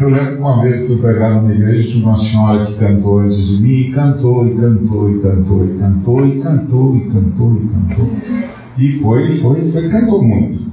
Eu 0.01 0.09
lembro 0.09 0.39
uma 0.39 0.63
vez 0.63 0.81
que 0.81 0.87
fui 0.87 0.97
pregar 0.99 1.35
numa 1.35 1.53
igreja, 1.53 1.91
tinha 1.91 2.07
uma 2.07 2.17
senhora 2.17 2.67
que 2.67 2.79
cantou 2.79 3.19
antes 3.19 3.37
de 3.37 3.61
mim, 3.61 3.75
e 3.75 3.93
cantou, 3.93 4.47
e 4.47 4.55
cantou, 4.55 5.11
e 5.11 5.19
cantou, 5.21 5.67
e 5.67 5.79
cantou, 5.79 6.27
e 6.27 6.41
cantou, 6.41 6.97
e 6.97 7.01
cantou, 7.11 7.55
e 7.55 7.69
cantou. 7.69 8.11
E 8.79 8.99
foi, 9.01 9.39
foi, 9.43 9.71
foi, 9.73 9.89
cantou 9.91 10.23
muito. 10.23 10.71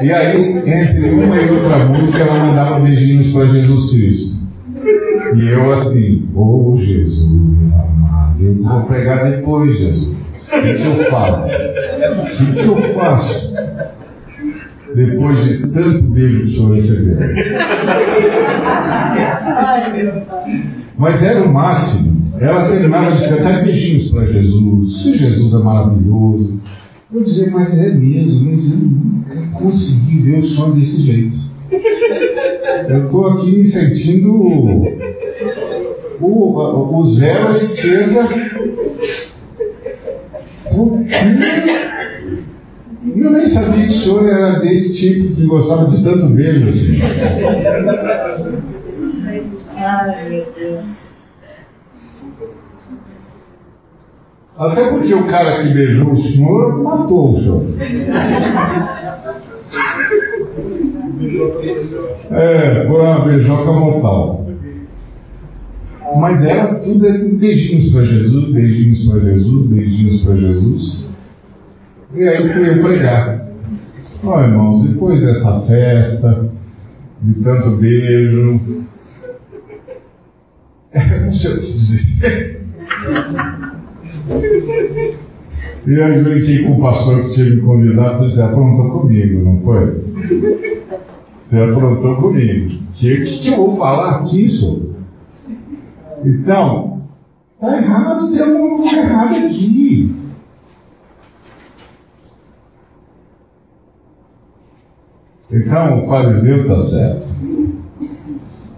E 0.00 0.12
aí, 0.12 0.58
entre 0.58 1.10
uma 1.10 1.36
e 1.36 1.50
outra 1.50 1.86
música, 1.86 2.18
ela 2.18 2.46
mandava 2.46 2.80
beijinhos 2.80 3.32
para 3.32 3.48
Jesus 3.48 3.90
Cristo. 3.90 4.46
E 5.34 5.48
eu 5.48 5.72
assim, 5.72 6.28
oh, 6.36 6.76
Jesus 6.78 7.72
amado, 7.74 8.40
eu 8.40 8.62
vou 8.62 8.82
pregar 8.82 9.28
depois, 9.30 9.76
Jesus. 9.76 10.17
O 10.38 10.62
que, 10.62 11.02
eu 11.02 11.10
falo? 11.10 11.46
O 11.46 12.54
que, 12.54 12.60
eu 12.60 12.94
faço? 12.94 13.52
depois 14.94 15.44
de 15.44 15.66
tanto 15.68 16.02
beijo 16.10 16.38
que 16.38 16.44
o 16.44 16.50
senhor 16.50 16.74
recebeu. 16.74 17.16
Mas 20.96 21.22
era 21.22 21.44
o 21.44 21.52
máximo. 21.52 22.32
Ela 22.40 22.68
terminava 22.68 23.16
de 23.16 23.28
cantar 23.28 23.64
beijinhos 23.64 24.10
para 24.10 24.26
Jesus. 24.26 25.02
Jesus 25.02 25.54
é 25.54 25.58
maravilhoso. 25.64 26.60
Eu 27.12 27.24
dizia, 27.24 27.50
mas 27.50 27.78
é 27.78 27.94
mesmo, 27.94 28.50
mas 28.50 28.70
eu 28.70 28.78
nunca 28.78 29.58
consegui 29.58 30.20
ver 30.22 30.38
o 30.40 30.48
sonho 30.48 30.74
desse 30.74 31.02
jeito. 31.02 31.38
Eu 32.88 33.04
estou 33.04 33.28
aqui 33.28 33.56
me 33.56 33.68
sentindo 33.68 34.32
o, 34.32 34.86
o, 36.20 36.98
o 36.98 37.14
zero 37.14 37.48
à 37.48 37.56
esquerda. 37.56 38.28
Por 40.64 41.04
quê? 41.04 41.14
Eu 43.16 43.30
nem 43.30 43.48
sabia 43.48 43.86
que 43.86 43.94
o 43.94 43.98
senhor 43.98 44.28
era 44.28 44.58
desse 44.60 44.96
tipo 44.96 45.34
que 45.34 45.46
gostava 45.46 45.86
de 45.86 46.02
tanto 46.02 46.34
beijo 46.34 46.68
assim. 46.68 47.00
Ai, 49.76 50.28
meu 50.28 50.46
Deus. 50.58 50.84
Até 54.58 54.90
porque 54.90 55.14
o 55.14 55.26
cara 55.28 55.62
que 55.62 55.72
beijou 55.72 56.12
o 56.12 56.16
senhor 56.16 56.82
matou 56.82 57.36
o 57.36 57.40
senhor. 57.40 57.64
É, 62.32 62.84
foi 62.86 63.00
uma 63.00 63.20
beijoca 63.20 63.72
mortal. 63.72 64.47
Mas 66.16 66.42
era 66.42 66.74
tudo 66.76 67.00
beijinhos 67.36 67.92
para 67.92 68.04
Jesus, 68.04 68.52
beijinhos 68.52 69.06
para 69.06 69.20
Jesus, 69.20 69.68
beijinhos 69.68 70.22
para 70.22 70.36
Jesus. 70.36 71.04
E 72.14 72.22
aí 72.28 72.52
fui 72.52 72.70
eu 72.70 72.82
pregar. 72.82 73.48
Ó 74.24 74.36
oh, 74.36 74.40
irmãos, 74.40 74.88
depois 74.88 75.20
dessa 75.20 75.60
festa, 75.60 76.50
de 77.22 77.34
tanto 77.42 77.76
beijo, 77.76 78.60
não 80.94 81.32
sei 81.32 81.52
o 81.52 81.60
que 81.60 81.72
dizer. 81.72 82.60
E 85.86 86.00
aí 86.00 86.22
brinquei 86.22 86.64
com 86.64 86.72
o 86.72 86.80
pastor 86.80 87.24
que 87.24 87.34
tinha 87.34 87.54
me 87.54 87.60
convidado 87.60 88.24
e 88.24 88.28
disse, 88.28 88.42
aprontou 88.42 88.90
comigo, 88.90 89.44
não 89.44 89.60
foi? 89.60 90.02
Você 91.40 91.56
aprontou 91.56 92.16
comigo. 92.16 92.74
O 92.74 92.92
que, 92.94 93.38
que 93.40 93.48
eu 93.48 93.56
vou 93.56 93.76
falar 93.76 94.22
aqui, 94.22 94.50
senhor? 94.50 94.87
Então, 96.24 97.02
está 97.54 97.76
errado, 97.76 98.32
tem 98.32 98.42
alguma 98.42 98.78
coisa 98.78 99.46
aqui. 99.46 100.16
Então, 105.50 106.04
o 106.04 106.08
fariseu 106.08 106.62
está 106.62 106.84
certo 106.84 107.28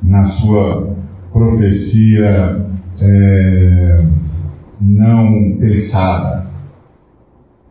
na 0.03 0.27
sua 0.29 0.97
profecia 1.33 2.67
é, 3.01 4.07
não 4.81 5.57
pensada, 5.59 6.51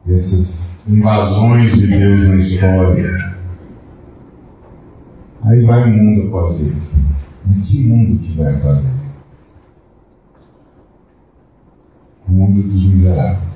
essas 0.07 0.71
invasões 0.87 1.73
de 1.73 1.87
Deus 1.87 2.27
na 2.27 2.35
história. 2.37 3.35
Aí 5.43 5.65
vai 5.65 5.83
o 5.83 5.93
mundo 5.93 6.31
fazer. 6.31 6.75
Em 7.47 7.61
que 7.61 7.87
mundo 7.87 8.19
que 8.19 8.37
vai 8.37 8.59
fazer? 8.59 8.99
O 12.18 12.18
mundo 12.29 12.63
dos 12.63 12.85
miseráveis. 12.85 13.49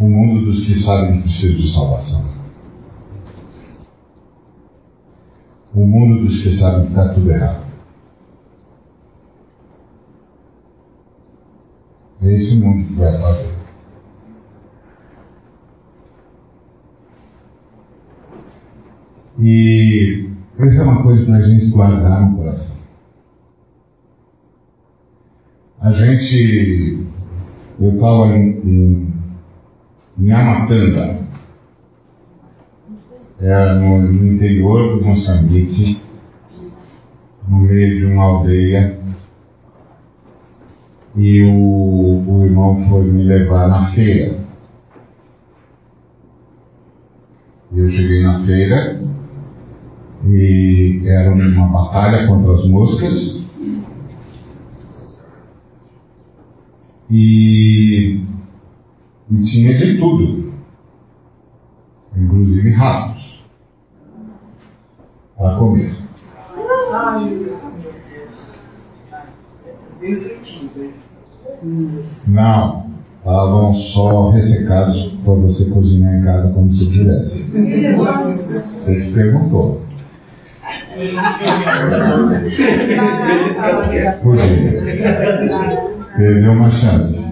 o 0.00 0.04
mundo 0.04 0.44
dos 0.46 0.64
que 0.64 0.74
sabem 0.80 1.16
que 1.16 1.28
precisam 1.28 1.56
de 1.56 1.74
salvação. 1.74 2.28
O 5.74 5.84
mundo 5.84 6.26
dos 6.26 6.42
que 6.42 6.56
sabem 6.56 6.86
que 6.86 6.90
está 6.90 7.14
tudo 7.14 7.30
errado. 7.30 7.66
É 12.22 12.32
esse 12.32 12.56
o 12.56 12.60
mundo 12.60 12.86
que 12.86 12.94
vai 12.94 13.18
fazer. 13.20 13.58
E 19.40 20.30
isso 20.58 20.80
é 20.80 20.82
uma 20.82 21.02
coisa 21.02 21.24
para 21.24 21.36
a 21.36 21.42
gente 21.42 21.70
guardar 21.70 22.28
no 22.28 22.36
coração. 22.36 22.77
A 25.80 25.92
gente. 25.92 27.06
Eu 27.80 27.94
estava 27.94 28.36
em, 28.36 28.48
em 28.64 29.18
em 30.20 30.32
Amatanda, 30.32 31.20
era 33.40 33.76
no, 33.76 34.00
no 34.00 34.32
interior 34.32 34.98
do 34.98 35.04
Moçambique, 35.04 36.00
no 37.46 37.58
meio 37.58 37.98
de 37.98 38.04
uma 38.06 38.24
aldeia, 38.24 38.98
e 41.14 41.42
o, 41.44 42.24
o 42.26 42.44
irmão 42.44 42.84
foi 42.88 43.04
me 43.04 43.22
levar 43.22 43.68
na 43.68 43.92
feira. 43.92 44.38
Eu 47.72 47.88
cheguei 47.90 48.22
na 48.24 48.44
feira 48.44 49.00
e 50.26 51.02
era 51.06 51.30
uma 51.32 51.66
batalha 51.68 52.26
contra 52.26 52.54
as 52.54 52.66
moscas. 52.66 53.37
E 57.10 58.28
e 59.30 59.42
tinha 59.42 59.76
de 59.76 59.98
tudo, 59.98 60.54
inclusive 62.16 62.70
ratos, 62.70 63.44
para 65.36 65.58
comer. 65.58 65.94
Não, 72.26 72.86
estavam 73.18 73.74
só 73.74 74.30
ressecados 74.30 75.12
para 75.22 75.34
você 75.34 75.68
cozinhar 75.68 76.14
em 76.14 76.24
casa 76.24 76.54
como 76.54 76.72
se 76.72 76.86
quisesse. 76.86 77.50
Você 77.96 79.00
que 79.00 79.12
perguntou. 79.12 79.82
Podia. 84.22 85.97
Perdeu 86.16 86.52
uma 86.52 86.70
chance. 86.70 87.28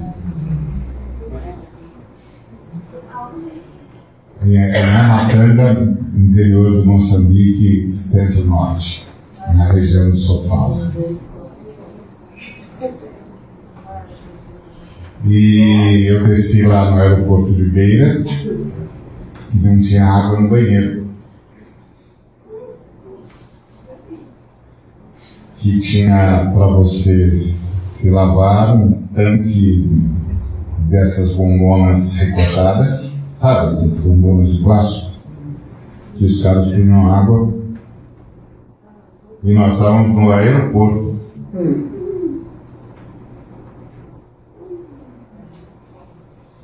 É 4.49 4.87
na 4.87 5.09
Matanga, 5.09 5.97
interior 6.15 6.77
do 6.77 6.87
Moçambique, 6.87 7.93
centro-norte, 8.13 9.05
na 9.55 9.73
região 9.73 10.11
do 10.11 10.19
Sofala. 10.19 10.93
E 15.25 16.07
eu 16.09 16.25
desci 16.29 16.63
lá 16.63 16.93
no 16.93 16.99
aeroporto 16.99 17.53
de 17.53 17.65
Beira 17.65 18.23
e 19.53 19.57
não 19.57 19.83
tinha 19.83 20.05
água 20.05 20.41
no 20.41 20.49
banheiro. 20.49 21.09
Que 25.59 25.81
tinha 25.81 26.53
para 26.55 26.67
vocês 26.69 27.66
se 27.97 28.11
lavar 28.11 28.77
um 28.77 28.93
tanque 29.15 29.89
dessas 30.91 31.35
bombonas 31.35 32.13
recortadas, 32.19 33.13
sabe, 33.37 33.73
essas 33.73 34.05
bombonas 34.05 34.55
de 34.55 34.63
plástico, 34.63 35.11
que 36.15 36.27
os 36.27 36.43
caras 36.43 36.73
punham 36.73 37.11
água. 37.11 37.55
E 39.43 39.55
nós 39.55 39.75
estávamos 39.75 40.15
no 40.15 40.31
aeroporto. 40.31 41.17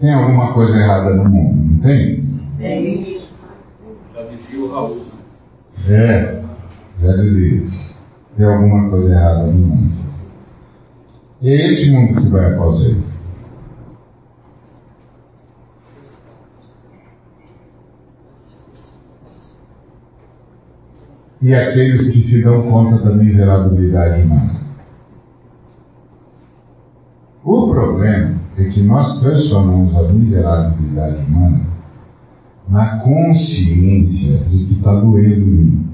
Tem 0.00 0.12
alguma 0.12 0.52
coisa 0.52 0.76
errada 0.76 1.14
no 1.14 1.30
mundo, 1.30 1.72
não 1.72 1.80
tem? 1.80 2.24
Tem. 2.58 3.22
Já 4.14 4.22
dizia 4.24 4.64
o 4.64 4.72
Raul. 4.72 5.00
É, 5.88 6.42
já 7.00 7.12
dizia. 7.16 7.70
Tem 8.36 8.46
alguma 8.46 8.90
coisa 8.90 9.12
errada 9.12 9.46
no 9.46 9.52
mundo. 9.52 10.01
É 11.44 11.54
esse 11.54 11.90
mundo 11.90 12.22
que 12.22 12.28
vai 12.28 12.54
após 12.54 12.80
ele. 12.82 13.02
E 21.42 21.52
aqueles 21.52 22.12
que 22.12 22.22
se 22.22 22.44
dão 22.44 22.62
conta 22.70 23.02
da 23.02 23.16
miserabilidade 23.16 24.22
humana. 24.22 24.60
O 27.44 27.68
problema 27.72 28.40
é 28.56 28.64
que 28.68 28.80
nós 28.80 29.18
transformamos 29.18 29.96
a 29.96 30.12
miserabilidade 30.12 31.24
humana 31.24 31.60
na 32.68 33.00
consciência 33.00 34.38
de 34.44 34.64
que 34.66 34.74
está 34.74 34.94
doendo 34.94 35.44
em 35.44 35.64
mim. 35.64 35.91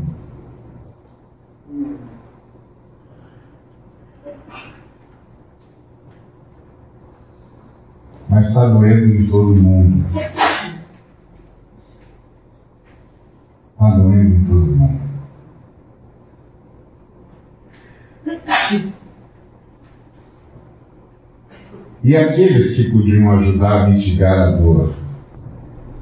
Mas 8.29 8.47
está 8.49 8.69
doendo 8.69 9.15
em 9.15 9.27
todo 9.27 9.55
mundo. 9.55 10.07
Está 13.73 13.97
doendo 13.97 14.35
em 14.35 14.45
todo 14.45 14.67
mundo. 14.67 15.09
E 22.05 22.17
aqueles 22.17 22.77
que 22.77 22.91
podiam 22.91 23.31
ajudar 23.39 23.83
a 23.83 23.91
mitigar 23.91 24.39
a 24.39 24.51
dor 24.57 24.95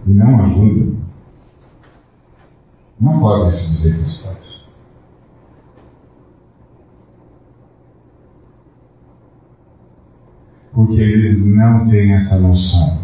e 0.07 0.11
não 0.11 0.45
ajudam, 0.45 0.97
não 3.01 3.20
podem 3.20 3.53
se 3.53 3.70
dizer 3.72 3.99
cristãos. 4.03 4.36
Porque 10.77 11.01
eles 11.01 11.43
não 11.43 11.89
têm 11.89 12.12
essa 12.12 12.39
noção 12.39 12.99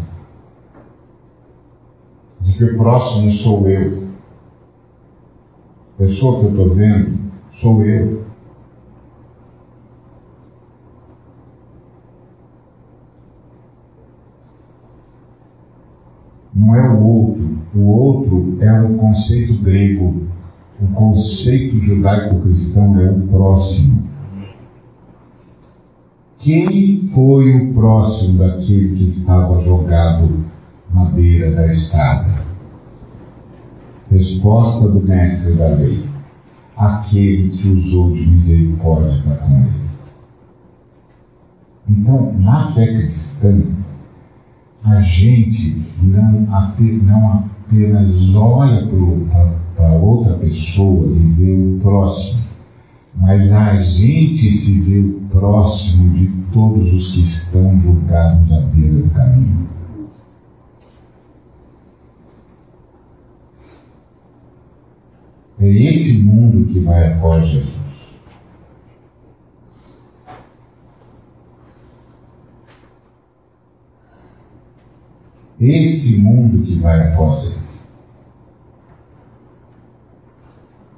de 2.41 2.53
que 2.53 2.63
o 2.65 2.77
próximo 2.77 3.31
sou 3.37 3.67
eu. 3.67 4.09
A 5.95 5.97
pessoa 5.97 6.39
que 6.39 6.45
eu 6.45 6.49
estou 6.51 6.75
vendo 6.75 7.19
sou 7.59 7.83
eu. 7.83 8.23
não 16.53 16.75
é 16.75 16.89
o 16.91 17.03
outro. 17.03 17.57
O 17.73 17.85
outro 17.87 18.57
é 18.61 18.71
um 18.81 18.97
conceito 18.97 19.59
grego. 19.63 20.27
O 20.79 20.87
conceito 20.93 21.79
judaico-cristão 21.79 22.99
é 22.99 23.09
o 23.09 23.27
próximo. 23.29 24.12
Quem 26.43 27.09
foi 27.15 27.55
o 27.55 27.73
próximo 27.73 28.37
daquele 28.37 28.97
que 28.97 29.05
estava 29.05 29.63
jogado 29.63 30.43
na 30.93 31.05
beira 31.05 31.55
da 31.55 31.71
estrada? 31.71 32.43
Resposta 34.11 34.89
do 34.89 34.99
mestre 34.99 35.55
da 35.55 35.67
lei: 35.67 36.03
aquele 36.75 37.49
que 37.49 37.69
usou 37.69 38.11
de 38.11 38.27
misericórdia 38.27 39.21
para 39.23 39.37
com 39.37 39.55
ele. 39.55 39.83
Então, 41.89 42.33
na 42.33 42.73
fé 42.73 42.87
cristã, 42.87 43.61
a 44.83 44.99
gente 44.99 45.81
não, 46.01 46.45
não 47.03 47.29
apenas 47.29 48.35
olha 48.35 48.85
para 49.77 49.93
outra 49.93 50.33
pessoa 50.39 51.07
e 51.07 51.19
vê 51.19 51.51
o 51.53 51.79
próximo, 51.81 52.39
mas 53.15 53.51
a 53.51 53.81
gente 53.81 54.51
se 54.57 54.81
vê 54.81 55.01
próximo 55.29 56.13
de 56.13 56.27
todos 56.51 56.93
os 56.93 57.13
que 57.13 57.21
estão 57.21 57.81
julgados 57.81 58.51
à 58.51 58.61
beira 58.61 59.01
do 59.01 59.09
caminho. 59.11 59.69
É 65.59 65.69
esse 65.69 66.23
mundo 66.23 66.73
que 66.73 66.79
vai 66.79 67.13
após 67.13 67.47
Jesus. 67.47 67.83
esse 75.59 76.17
mundo 76.17 76.65
que 76.65 76.75
vai 76.79 77.13
após 77.13 77.45
ele. 77.45 77.62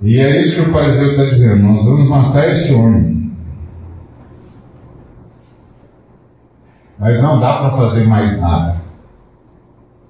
E 0.01 0.19
é 0.19 0.41
isso 0.41 0.55
que 0.55 0.69
o 0.69 0.73
fariseu 0.73 1.11
está 1.11 1.23
dizendo: 1.25 1.63
nós 1.63 1.85
vamos 1.85 2.09
matar 2.09 2.49
esse 2.49 2.73
homem. 2.73 3.31
Mas 6.99 7.21
não 7.21 7.39
dá 7.39 7.59
para 7.59 7.77
fazer 7.77 8.07
mais 8.07 8.39
nada. 8.41 8.81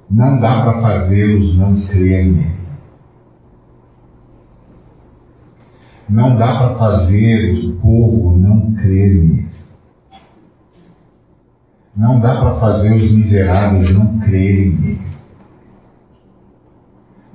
Não 0.10 0.40
dá 0.40 0.64
para 0.64 0.82
fazê-los 0.82 1.58
não 1.58 1.82
crerem. 1.88 2.56
Não 6.08 6.38
dá 6.38 6.60
para 6.60 6.76
fazer 6.76 7.66
o 7.66 7.76
povo 7.78 8.38
não 8.38 8.76
crer. 8.76 9.46
Não 11.98 12.20
dá 12.20 12.40
para 12.40 12.56
fazer 12.56 12.96
os 12.96 13.12
miseráveis 13.12 13.94
não 13.98 14.20
crerem 14.20 14.72
nele. 14.72 15.15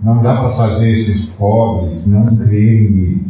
Não 0.03 0.23
dá 0.23 0.35
para 0.37 0.57
fazer 0.57 0.91
esses 0.91 1.27
pobres 1.31 2.07
não 2.07 2.35
crerem. 2.37 3.21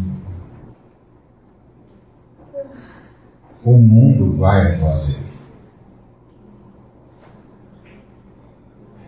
O 3.64 3.72
mundo 3.76 4.36
vai 4.36 4.78
fazer. 4.78 5.20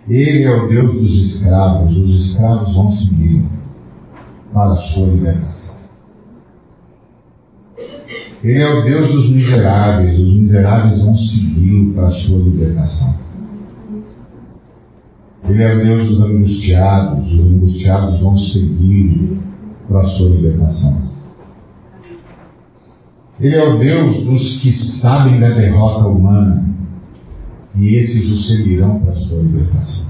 Ele 0.09 0.43
é 0.43 0.51
o 0.51 0.69
Deus 0.69 0.95
dos 0.95 1.35
escravos, 1.35 1.97
os 1.97 2.27
escravos 2.27 2.75
vão 2.75 2.93
seguir 2.97 3.45
para 4.53 4.73
a 4.73 4.77
sua 4.77 5.07
libertação. 5.07 5.77
Ele 8.43 8.61
é 8.61 8.75
o 8.75 8.85
Deus 8.85 9.13
dos 9.13 9.31
miseráveis, 9.31 10.19
os 10.19 10.35
miseráveis 10.35 11.01
vão 11.01 11.17
segui-lo 11.17 11.95
para 11.95 12.09
a 12.09 12.11
sua 12.11 12.39
libertação. 12.39 13.22
Ele 15.49 15.63
é 15.63 15.75
o 15.75 15.85
Deus 15.85 16.09
dos 16.09 16.21
angustiados, 16.21 17.33
os 17.33 17.41
angustiados 17.41 18.21
vão 18.21 18.39
segui-lo 18.39 19.43
para 19.89 20.03
a 20.03 20.07
sua 20.07 20.29
libertação. 20.29 21.03
Ele 23.41 23.57
é 23.57 23.69
o 23.69 23.79
Deus 23.79 24.25
dos 24.25 24.61
que 24.63 24.73
sabem 25.01 25.41
da 25.41 25.51
derrota 25.51 26.07
humana, 26.07 26.65
e 27.75 27.97
esses 27.97 28.31
o 28.31 28.39
seguirão 28.43 29.01
para 29.01 29.13
a 29.13 29.17
sua 29.17 29.43
libertação. 29.43 30.07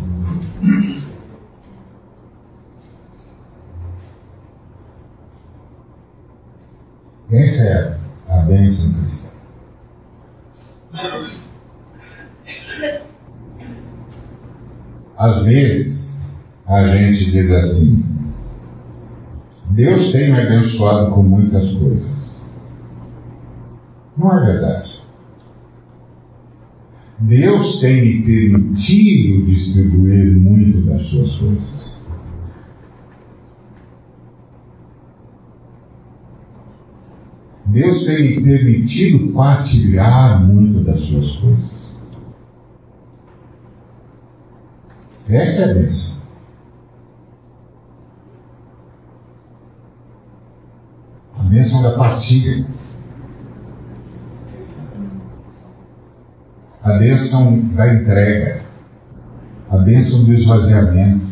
Essa 7.31 7.63
é 7.63 7.99
a 8.29 8.37
bênção 8.43 8.93
cristã. 8.93 9.29
Às 15.23 15.45
vezes, 15.45 16.21
a 16.67 16.85
gente 16.97 17.31
diz 17.31 17.49
assim: 17.49 18.05
Deus 19.71 20.11
tem 20.11 20.33
me 20.33 20.41
abençoado 20.41 21.13
com 21.13 21.23
muitas 21.23 21.73
coisas. 21.75 22.43
Não 24.19 24.33
é 24.33 24.45
verdade. 24.45 25.01
Deus 27.21 27.81
tem 27.81 28.03
me 28.03 28.23
permitido 28.25 29.47
distribuir 29.47 30.37
muito 30.37 30.81
das 30.87 31.03
suas 31.07 31.33
coisas. 31.37 31.93
Deus 37.67 38.05
tem 38.07 38.23
me 38.23 38.43
permitido 38.43 39.33
partilhar 39.33 40.45
muito 40.45 40.83
das 40.83 41.01
suas 41.03 41.37
coisas. 41.37 41.72
Essa 45.29 45.63
é 45.63 45.71
a 45.71 45.75
bênção. 45.75 46.23
A 51.39 51.43
bênção 51.45 51.83
da 51.83 51.97
partilha. 51.97 52.67
A 56.83 56.99
bênção 56.99 57.61
da 57.75 57.95
entrega. 57.95 58.63
A 59.71 59.79
bênção 59.79 60.25
do 60.25 60.33
esvaziamento. 60.35 61.27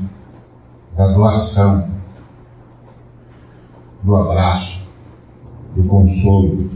Da 0.97 1.13
doação. 1.13 1.91
Do 4.03 4.17
abraço 4.17 4.81
do 5.75 5.85
consolo, 5.85 6.71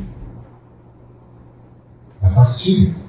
da 2.20 2.30
partilha. 2.30 3.03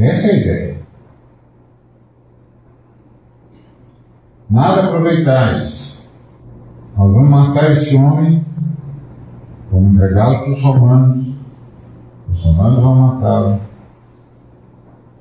Essa 0.00 0.28
é 0.28 0.30
a 0.30 0.36
ideia. 0.36 0.80
Nada 4.48 4.86
aproveitais. 4.86 6.10
Nós 6.96 7.12
vamos 7.12 7.30
matar 7.30 7.70
esse 7.72 7.94
homem, 7.96 8.44
vamos 9.70 9.94
entregá-lo 9.94 10.40
para 10.40 10.52
os 10.52 10.62
romanos, 10.62 11.34
os 12.32 12.44
romanos 12.44 12.82
vão 12.82 12.94
matá-lo, 12.94 13.60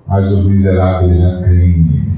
mas 0.08 0.32
os 0.32 0.46
miseráveis 0.46 1.22
já 1.22 1.44
creem 1.44 1.78
nele. 1.84 2.10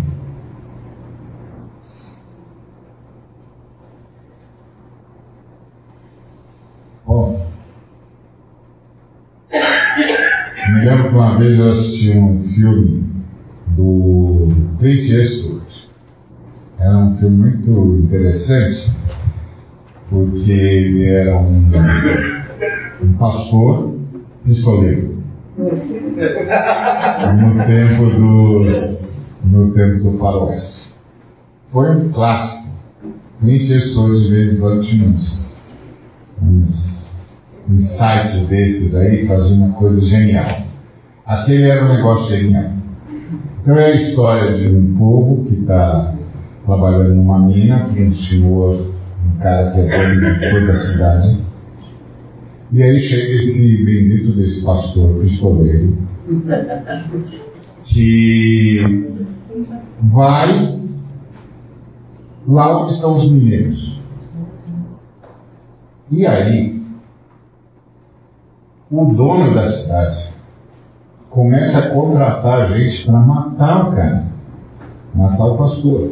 me 10.82 10.86
lembro 10.86 11.09
que 11.09 11.16
uma 11.16 11.30
vez 11.41 11.57
eu 11.57 11.71
assisti 11.71 12.11
um 12.11 12.43
filme 12.53 13.03
do 13.69 14.49
Clint 14.79 15.09
Eastwood. 15.09 15.65
Era 16.79 16.97
um 16.97 17.17
filme 17.17 17.37
muito 17.37 18.05
interessante, 18.05 18.91
porque 20.09 20.51
ele 20.51 21.09
era 21.09 21.35
um, 21.37 21.71
um 23.03 23.13
pastor 23.13 23.95
pistoleiro. 24.45 25.17
No 25.57 25.65
tempo 27.65 28.05
dos. 28.17 29.01
no 29.43 29.73
tempo 29.73 30.11
do 30.11 30.17
faroeste. 30.19 30.91
Foi 31.71 31.89
um 31.95 32.11
clássico. 32.11 32.69
Clint 33.39 33.67
Eastwood 33.69 34.23
de 34.25 34.31
vez 34.31 34.53
em 34.53 34.59
quando 34.59 34.83
tinha 34.83 35.09
uns, 35.09 35.55
uns 36.41 37.07
insights 37.67 38.47
desses 38.49 38.93
aí, 38.95 39.25
fazia 39.25 39.57
uma 39.57 39.73
coisa 39.73 39.99
genial. 40.01 40.70
Aquele 41.32 41.63
era 41.63 41.86
um 41.86 41.93
negócio 41.95 42.27
genial. 42.27 42.73
Então 43.61 43.77
é 43.77 43.86
a 43.86 43.95
história 43.95 44.57
de 44.57 44.75
um 44.75 44.97
povo 44.97 45.45
que 45.45 45.61
está 45.61 46.13
trabalhando 46.65 47.15
numa 47.15 47.39
mina, 47.39 47.86
com 47.86 48.01
um 48.01 48.13
senhor, 48.13 48.93
um 49.25 49.39
cara 49.39 49.71
que 49.71 49.79
é 49.79 50.51
dono 50.51 50.67
da 50.67 50.79
cidade. 50.82 51.39
E 52.73 52.84
aí 52.84 52.99
chega 52.99 53.34
esse 53.36 53.77
bendito 53.86 54.34
desse 54.34 54.61
pastor 54.65 55.21
pistoleiro, 55.21 55.97
que 57.86 59.07
vai 60.11 60.82
lá 62.45 62.84
onde 62.84 62.93
estão 62.95 63.19
os 63.19 63.32
mineiros. 63.32 64.01
E 66.11 66.27
aí, 66.27 66.82
o 68.91 69.05
dono 69.13 69.55
da 69.55 69.69
cidade 69.69 70.30
começa 71.32 71.79
a 71.79 71.89
contratar 71.91 72.73
gente 72.73 73.05
para 73.05 73.19
matar 73.19 73.88
o 73.88 73.95
cara, 73.95 74.25
matar 75.15 75.45
o 75.45 75.57
pastor. 75.57 76.11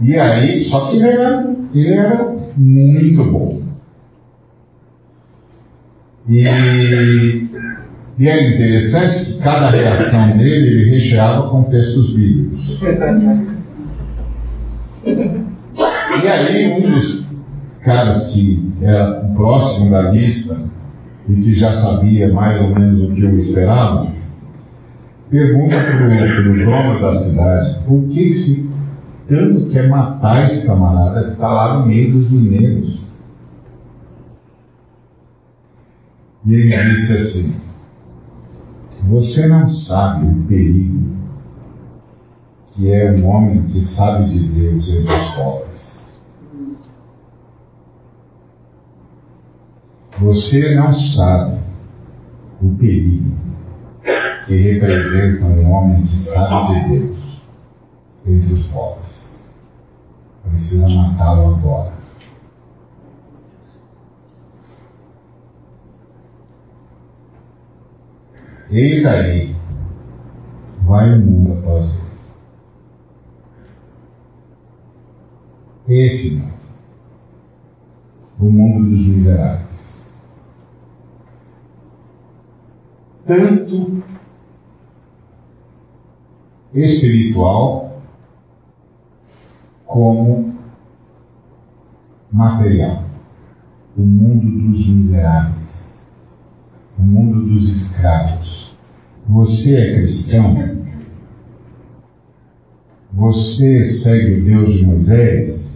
E 0.00 0.18
aí, 0.18 0.64
só 0.64 0.90
que 0.90 0.96
ele 0.96 1.08
era, 1.08 1.56
ele 1.72 1.92
era 1.94 2.36
muito 2.56 3.24
bom. 3.32 3.62
E, 6.28 6.42
e 8.18 8.28
é 8.28 8.54
interessante 8.54 9.24
que 9.24 9.38
cada 9.38 9.70
reação 9.70 10.36
dele 10.36 10.66
ele 10.66 10.90
recheava 10.90 11.48
com 11.48 11.62
textos 11.64 12.12
bíblicos. 12.14 12.80
E 15.04 16.28
aí 16.28 16.72
um 16.72 16.80
dos 16.80 17.24
caras 17.84 18.26
que 18.32 18.72
era 18.82 19.20
próximo 19.36 19.90
da 19.90 20.10
lista 20.10 20.66
e 21.28 21.34
que 21.34 21.58
já 21.58 21.72
sabia 21.72 22.32
mais 22.32 22.60
ou 22.60 22.74
menos 22.74 23.10
o 23.10 23.14
que 23.14 23.22
eu 23.22 23.38
esperava, 23.38 24.12
pergunta 25.30 25.76
para 25.76 26.52
o 26.52 26.64
dono 26.64 27.00
da 27.00 27.18
cidade 27.18 27.84
por 27.86 28.08
que 28.08 28.32
se 28.32 28.70
tanto 29.28 29.70
quer 29.70 29.88
matar 29.88 30.44
esse 30.44 30.66
camarada 30.66 31.24
que 31.24 31.32
está 31.32 31.48
lá 31.48 31.78
no 31.78 31.86
meio 31.86 32.12
dos 32.12 32.30
mineiros. 32.30 33.00
E 36.46 36.54
ele 36.54 36.94
disse 36.94 37.12
assim: 37.18 37.56
Você 39.08 39.48
não 39.48 39.68
sabe 39.68 40.26
o 40.26 40.44
perigo 40.44 41.16
que 42.76 42.92
é 42.92 43.10
um 43.10 43.26
homem 43.26 43.62
que 43.64 43.80
sabe 43.80 44.30
de 44.30 44.48
Deus 44.48 44.86
entre 44.88 45.12
os 45.12 45.34
pobres. 45.34 45.95
Você 50.18 50.74
não 50.74 50.94
sabe 50.94 51.58
o 52.62 52.74
perigo 52.76 53.36
que 54.46 54.56
representa 54.56 55.44
um 55.44 55.70
homem 55.70 56.06
que 56.06 56.18
sabe 56.24 56.74
de 56.74 56.88
Deus 56.88 57.42
entre 58.24 58.54
os 58.54 58.66
pobres. 58.68 59.44
Precisa 60.42 60.88
matá-lo 60.88 61.56
agora. 61.56 61.92
Eis 68.70 69.04
aí, 69.04 69.54
vai 70.84 71.12
o 71.12 71.20
mundo 71.20 71.58
após 71.58 71.94
ele. 75.86 76.04
Esse 76.04 76.42
o 78.40 78.50
mundo 78.50 78.90
dos 78.90 79.06
miseráveis. 79.06 79.75
Tanto 83.26 84.02
espiritual 86.74 88.00
como 89.84 90.54
material. 92.32 93.04
O 93.96 94.02
mundo 94.02 94.46
dos 94.46 94.86
miseráveis, 94.88 96.04
o 96.98 97.02
mundo 97.02 97.46
dos 97.46 97.68
escravos. 97.68 98.76
Você 99.28 99.74
é 99.74 99.94
cristão? 99.94 100.76
Você 103.14 103.84
segue 104.02 104.40
o 104.40 104.44
Deus 104.44 104.74
de 104.74 104.84
Moisés? 104.84 105.66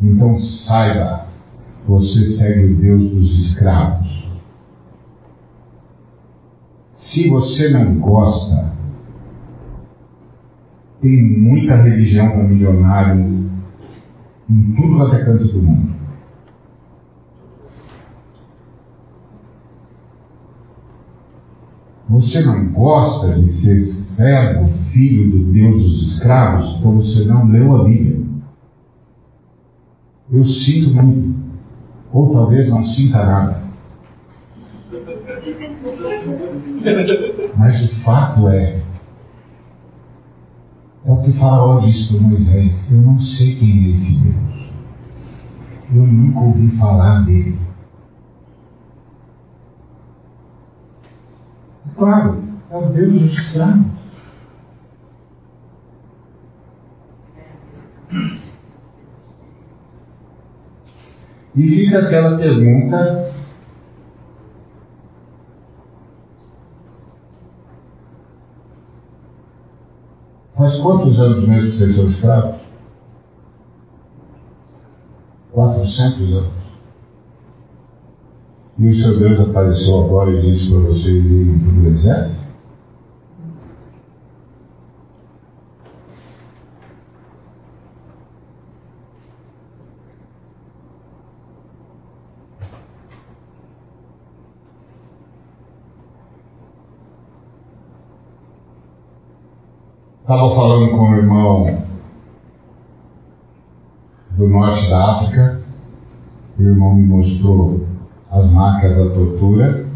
Então 0.00 0.40
saiba, 0.40 1.26
você 1.86 2.38
segue 2.38 2.72
o 2.72 2.76
Deus 2.76 3.10
dos 3.10 3.46
escravos. 3.46 4.09
Se 7.00 7.30
você 7.30 7.70
não 7.70 7.98
gosta, 7.98 8.74
tem 11.00 11.40
muita 11.40 11.76
religião 11.76 12.30
para 12.30 12.44
milionário 12.44 13.50
em 14.50 14.74
tudo 14.74 14.96
quanto 14.96 15.14
é 15.14 15.24
canto 15.24 15.48
do 15.48 15.62
mundo. 15.62 15.90
Você 22.10 22.44
não 22.44 22.70
gosta 22.72 23.40
de 23.40 23.48
ser 23.62 23.80
servo, 24.16 24.68
filho 24.92 25.30
do 25.30 25.52
Deus 25.52 25.82
dos 25.82 26.12
escravos, 26.12 26.76
então 26.76 26.96
você 26.96 27.24
não 27.24 27.48
leu 27.48 27.76
a 27.76 27.84
Bíblia. 27.84 28.26
Eu 30.30 30.44
sinto 30.44 30.94
muito, 30.94 31.34
ou 32.12 32.30
talvez 32.32 32.68
não 32.68 32.84
sinta 32.84 33.24
nada. 33.24 33.59
Mas 37.56 37.84
o 37.84 38.02
fato 38.02 38.48
é, 38.48 38.82
é 41.04 41.10
o 41.10 41.22
que 41.22 41.32
Faraó 41.32 41.80
disse 41.80 42.08
para 42.08 42.20
Moisés: 42.22 42.90
Eu 42.90 42.98
não 42.98 43.20
sei 43.20 43.56
quem 43.56 43.84
é 43.84 43.88
esse 43.90 44.24
Deus. 44.24 44.70
Eu 45.94 46.06
nunca 46.06 46.40
ouvi 46.40 46.68
falar 46.78 47.26
dele. 47.26 47.58
Claro, 51.96 52.42
é 52.70 52.76
o 52.76 52.86
Deus 52.86 53.12
dos 53.12 53.32
estranhos. 53.32 53.86
E 61.56 61.62
fica 61.62 61.98
aquela 61.98 62.38
pergunta 62.38 63.30
Faz 70.60 70.78
quantos 70.80 71.18
anos 71.18 71.48
mesmo 71.48 71.78
vocês 71.78 71.96
são 71.96 72.10
escravos? 72.10 72.60
400 75.52 76.32
anos. 76.34 76.50
E 78.78 78.88
o 78.90 78.94
seu 78.94 79.18
Deus 79.18 79.40
apareceu 79.40 80.04
agora 80.04 80.30
e 80.32 80.42
disse 80.42 80.68
para 80.68 80.80
vocês 80.80 81.24
irem 81.24 81.58
para 81.60 81.70
o 81.70 81.82
deserto? 81.82 82.39
Estava 100.30 100.54
falando 100.54 100.92
com 100.92 101.10
o 101.10 101.16
irmão 101.16 101.82
do 104.36 104.48
norte 104.48 104.88
da 104.88 105.16
África, 105.16 105.60
o 106.56 106.62
irmão 106.62 106.94
me 106.94 107.04
mostrou 107.04 107.84
as 108.30 108.48
marcas 108.52 108.96
da 108.96 109.12
tortura 109.12 109.88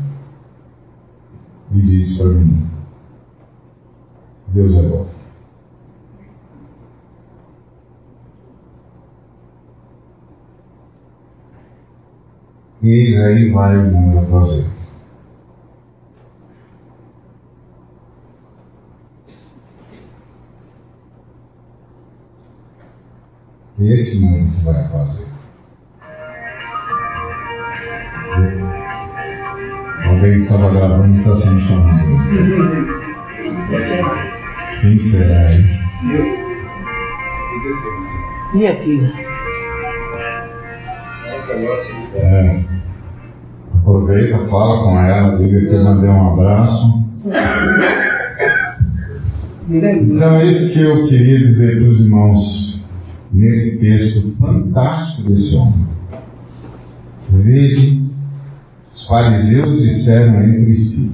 e 1.70 1.80
disse 1.82 2.18
para 2.18 2.30
mim: 2.30 2.68
Deus 4.48 4.76
é 4.76 4.88
bom. 4.88 5.06
E 12.82 13.16
aí 13.16 13.52
vai 13.52 13.78
o 13.78 13.92
mundo 13.92 14.18
após 14.18 14.50
ele. 14.50 14.83
Esse 23.86 24.18
mundo 24.18 24.50
que 24.56 24.64
vai 24.64 24.88
fazer. 24.88 25.26
Alguém 30.06 30.42
estava 30.42 30.70
gravando 30.70 31.14
e 31.14 31.18
está 31.18 31.36
sendo 31.36 31.60
chamado. 31.60 32.08
Quem 34.80 34.98
será, 35.10 35.52
hein? 35.52 35.64
Minha 38.54 38.74
filha. 38.80 39.12
É. 42.14 42.64
Aproveita, 43.80 44.48
fala 44.48 44.82
com 44.82 44.98
ela, 44.98 45.36
diga 45.36 45.60
que 45.60 45.74
eu 45.74 45.84
mandei 45.84 46.08
um 46.08 46.32
abraço. 46.32 47.04
Então, 49.66 50.36
é 50.36 50.44
isso 50.44 50.74
que 50.74 50.82
eu 50.82 51.06
queria 51.08 51.38
dizer 51.38 51.78
para 51.78 51.88
os 51.88 51.98
irmãos 51.98 52.63
nesse 53.34 53.78
texto 53.80 54.36
fantástico 54.38 55.28
desse 55.28 55.56
homem. 55.56 55.86
Veja, 57.30 58.00
os 58.94 59.08
fariseus 59.08 59.82
disseram 59.82 60.42
entre 60.44 60.76
si: 60.76 61.12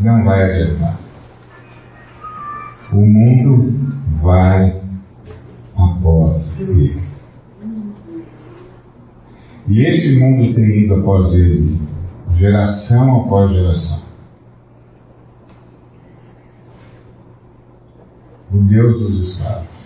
não 0.00 0.24
vai 0.24 0.42
adiantar. 0.42 0.98
O 2.90 3.04
mundo 3.04 3.74
vai 4.22 4.80
após 5.76 6.58
ele. 6.58 7.02
E 9.68 9.82
esse 9.82 10.18
mundo 10.18 10.54
tem 10.54 10.84
ido 10.84 10.94
após 10.94 11.34
ele, 11.34 11.78
geração 12.38 13.20
após 13.20 13.50
geração. 13.50 14.02
O 18.50 18.56
Deus 18.62 18.98
dos 18.98 19.28
escravos. 19.28 19.77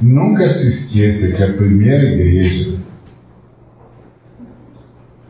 Nunca 0.00 0.48
se 0.48 0.68
esqueça 0.68 1.36
que 1.36 1.42
a 1.42 1.52
primeira 1.54 2.04
igreja 2.04 2.80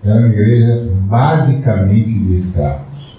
era 0.03 0.19
uma 0.19 0.29
igreja 0.29 0.91
basicamente 1.07 2.19
de 2.25 2.35
escravos. 2.37 3.19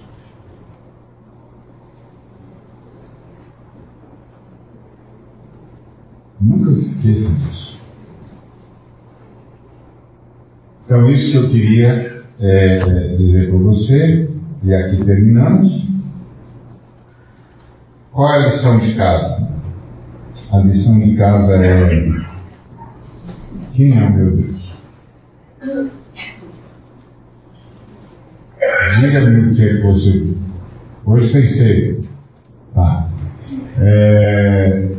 Nunca 6.40 6.74
se 6.74 6.82
esqueça 6.82 7.36
disso. 7.36 7.80
Então, 10.86 11.10
isso 11.10 11.32
que 11.32 11.38
eu 11.38 11.50
queria 11.50 12.24
é, 12.40 13.16
dizer 13.16 13.50
para 13.50 13.60
você, 13.60 14.30
e 14.64 14.74
aqui 14.74 15.06
terminamos. 15.06 15.88
Qual 18.12 18.30
é 18.34 18.38
a 18.38 18.48
lição 18.48 18.80
de 18.80 18.96
casa? 18.96 19.52
A 20.52 20.58
lição 20.58 21.00
de 21.00 21.16
casa 21.16 21.56
é: 21.66 22.12
quem 23.74 23.98
é 23.98 24.04
o 24.04 24.14
meu 24.14 24.36
Deus? 24.36 24.62
Diga-me 29.00 29.52
o 29.52 29.56
que 29.56 29.62
é 29.62 29.78
que 29.78 29.82
você. 29.82 30.34
Hoje 31.06 31.32
tem 31.32 31.48
cedo. 31.48 32.08
Tá. 32.74 33.10
É, 33.80 34.90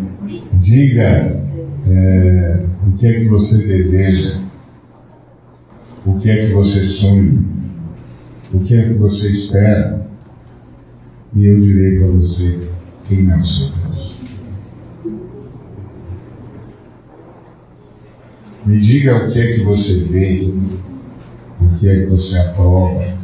diga 0.55 1.43
é, 1.87 2.67
o 2.87 2.93
que 2.97 3.07
é 3.07 3.21
que 3.21 3.29
você 3.29 3.59
deseja, 3.67 4.41
o 6.07 6.19
que 6.19 6.31
é 6.31 6.47
que 6.47 6.55
você 6.55 6.85
sonha, 6.87 7.45
o 8.55 8.61
que 8.61 8.75
é 8.75 8.89
que 8.89 8.95
você 8.95 9.29
espera, 9.31 10.07
e 11.35 11.45
eu 11.45 11.61
direi 11.61 11.99
para 11.99 12.09
você 12.09 12.69
quem 13.07 13.31
é 13.31 13.37
o 13.37 13.45
seu 13.45 13.67
Deus. 13.67 13.92
Me 18.65 18.81
diga 18.81 19.27
o 19.27 19.33
que 19.33 19.41
é 19.41 19.55
que 19.57 19.65
você 19.65 20.05
vê, 20.05 20.55
o 21.61 21.79
que 21.81 21.89
é 21.89 22.05
que 22.05 22.07
você 22.07 22.39
aprova. 22.39 23.19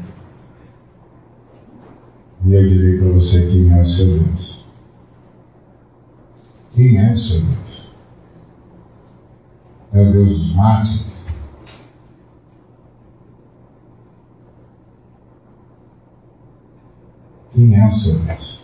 E 2.45 2.55
eu 2.55 2.69
direi 2.69 2.99
para 2.99 3.09
você 3.11 3.47
quem 3.47 3.73
é 3.73 3.81
o 3.81 3.87
seu 3.87 4.07
Deus. 4.07 4.65
Quem 6.75 6.99
é 6.99 7.13
o 7.13 7.19
seu 7.19 7.41
Deus? 7.41 7.93
É 9.93 10.03
o 10.03 10.13
Deus 10.13 10.29
dos 10.29 10.55
mártires? 10.57 11.29
Quem 17.55 17.81
é 17.81 17.89
o 17.89 17.95
seu 17.95 18.19
Deus? 18.19 18.59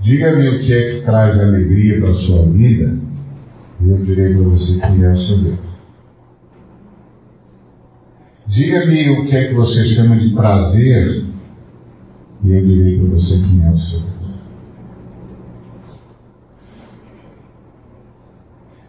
Diga-me 0.00 0.48
o 0.48 0.60
que 0.60 0.72
é 0.72 0.94
que 0.94 1.06
traz 1.06 1.40
alegria 1.40 2.00
para 2.00 2.12
a 2.12 2.14
sua 2.14 2.48
vida 2.48 3.11
e 3.82 3.90
eu 3.90 3.98
direi 4.04 4.32
para 4.34 4.44
você 4.44 4.78
quem 4.78 5.02
é 5.02 5.12
o 5.12 5.18
seu 5.18 5.38
Deus. 5.38 5.58
Diga-me 8.46 9.10
o 9.10 9.24
que 9.24 9.36
é 9.36 9.48
que 9.48 9.54
você 9.54 9.88
chama 9.94 10.16
de 10.16 10.30
prazer, 10.34 11.24
e 12.44 12.52
eu 12.52 12.66
direi 12.66 12.98
para 12.98 13.08
você 13.08 13.38
quem 13.40 13.64
é 13.64 13.70
o 13.70 13.78
seu 13.78 14.00
Deus. 14.00 14.12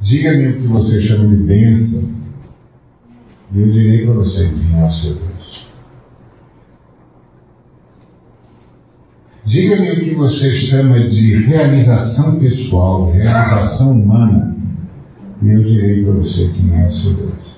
Diga-me 0.01 0.47
o 0.47 0.61
que 0.61 0.67
você 0.67 1.01
chama 1.01 1.27
de 1.27 1.43
bênção, 1.43 2.09
e 3.51 3.59
eu 3.61 3.71
direi 3.71 4.05
para 4.05 4.13
você 4.13 4.47
quem 4.47 4.79
é 4.79 4.85
o 4.85 4.91
seu 4.91 5.15
Deus. 5.15 5.73
Diga-me 9.45 9.91
o 9.91 9.99
que 10.03 10.15
você 10.15 10.55
chama 10.67 10.99
de 11.09 11.35
realização 11.45 12.39
pessoal, 12.39 13.11
realização 13.11 13.91
humana, 13.91 14.52
e 15.43 15.51
eu 15.51 15.63
direi 15.63 16.03
para 16.03 16.13
você 16.13 16.51
quem 16.53 16.81
é 16.81 16.87
o 16.87 16.91
seu 16.91 17.13
Deus. 17.13 17.53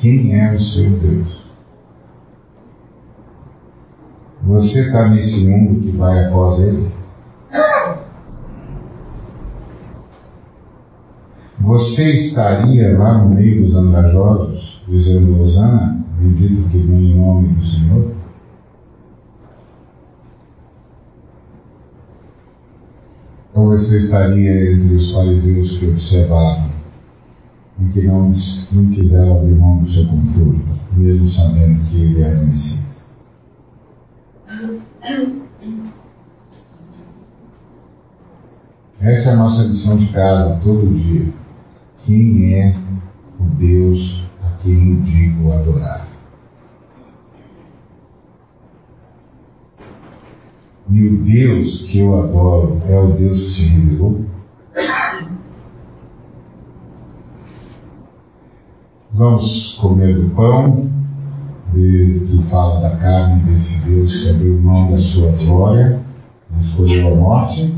Quem 0.00 0.38
é 0.38 0.54
o 0.54 0.60
seu 0.60 0.90
Deus? 0.90 1.44
Você 4.42 4.80
está 4.80 5.08
nesse 5.08 5.48
mundo 5.48 5.80
que 5.80 5.96
vai 5.96 6.26
após 6.26 6.60
ele? 6.60 6.92
Você 11.60 12.26
estaria 12.26 12.98
lá 12.98 13.18
no 13.18 13.34
meio 13.34 13.66
dos 13.66 13.74
andrajosos? 13.74 14.74
dizendo, 14.88 15.42
Osana, 15.42 16.04
bendito 16.18 16.68
que 16.68 16.78
vem 16.78 17.12
em 17.12 17.16
nome 17.16 17.48
do 17.48 17.66
Senhor? 17.66 18.13
Ou 23.54 23.68
você 23.68 23.98
estaria 23.98 24.72
entre 24.72 24.96
os 24.96 25.12
fariseus 25.12 25.78
que 25.78 25.86
observavam 25.86 26.70
e 27.80 27.88
que 27.92 28.02
não, 28.02 28.34
não 28.72 28.90
quiseram 28.90 29.38
abrir 29.38 29.54
mão 29.54 29.78
do 29.78 29.92
seu 29.92 30.08
conforto, 30.08 30.80
mesmo 30.96 31.28
sabendo 31.30 31.88
que 31.88 31.96
ele 31.96 32.20
era 32.20 32.42
Messias? 32.42 32.84
Essa 39.00 39.30
é 39.30 39.32
a 39.32 39.36
nossa 39.36 39.62
lição 39.62 39.98
de 39.98 40.12
casa 40.12 40.60
todo 40.64 40.92
dia. 40.92 41.32
Quem 42.04 42.54
é 42.54 42.74
o 43.38 43.44
Deus 43.56 44.24
a 44.42 44.62
quem 44.62 44.94
eu 44.94 45.02
digo 45.02 45.52
adorar? 45.52 46.03
E 50.94 51.08
o 51.08 51.24
Deus 51.24 51.82
que 51.90 51.98
eu 51.98 52.22
adoro 52.22 52.80
é 52.88 52.96
o 52.96 53.08
Deus 53.14 53.46
que 53.46 53.52
se 53.52 53.66
revelou? 53.66 54.24
Vamos 59.12 59.76
comer 59.80 60.14
do 60.14 60.30
pão 60.36 60.88
que 61.72 62.44
fala 62.48 62.80
da 62.80 62.96
carne 62.98 63.42
desse 63.42 63.84
Deus 63.84 64.22
que 64.22 64.30
abriu 64.30 64.62
mão 64.62 64.92
da 64.92 65.00
sua 65.00 65.32
glória, 65.32 66.00
escolheu 66.62 67.12
a 67.12 67.16
morte. 67.16 67.74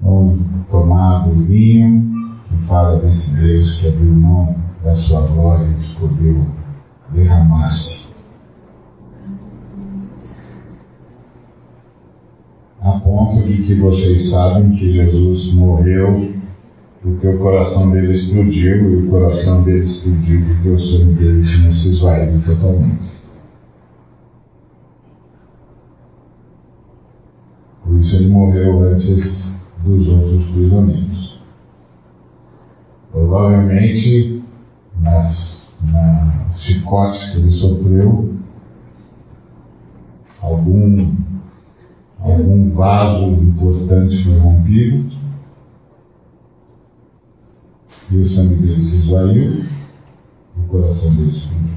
Vamos 0.00 0.40
tomar 0.70 1.26
do 1.26 1.34
vinho 1.46 2.38
que 2.48 2.64
fala 2.68 3.00
desse 3.00 3.36
Deus 3.40 3.76
que 3.80 3.88
abriu 3.88 4.14
mão 4.14 4.54
da 4.84 4.94
sua 4.98 5.26
glória 5.26 5.66
e 5.66 5.84
escolheu 5.84 6.46
derramar-se 7.12 8.11
a 12.82 12.98
ponto 12.98 13.46
de 13.46 13.62
que 13.62 13.74
vocês 13.76 14.30
sabem 14.30 14.72
que 14.72 14.92
Jesus 14.92 15.54
morreu 15.54 16.32
porque 17.00 17.26
o 17.26 17.38
coração 17.38 17.90
dele 17.90 18.12
explodiu 18.12 18.90
e 18.90 19.06
o 19.06 19.10
coração 19.10 19.62
dele 19.64 19.84
explodiu 19.84 20.40
porque 20.46 20.68
o 20.68 20.80
sangue 20.80 21.14
dele 21.14 21.42
tinha 21.42 21.72
se 21.72 21.88
esvaído 21.94 22.44
totalmente. 22.44 23.12
Por 27.84 28.00
isso 28.00 28.16
ele 28.16 28.28
morreu 28.28 28.82
antes 28.84 29.60
dos 29.84 30.08
outros 30.08 30.44
prisioneiros. 30.50 31.40
Provavelmente 33.10 34.42
nas, 35.00 35.62
chicotes 36.58 37.30
que 37.30 37.38
ele 37.38 37.52
sofreu, 37.52 38.32
algum 40.40 41.12
algum 42.22 42.70
vaso 42.72 43.26
importante 43.26 44.22
foi 44.22 44.38
rompido 44.38 45.10
e 48.10 48.16
o 48.16 48.28
sangue 48.28 48.56
dele 48.56 48.82
se 48.82 48.96
esvaiu, 48.98 49.64
o 50.56 50.62
coração 50.68 51.10
dele 51.16 51.30
explodiu. 51.30 51.72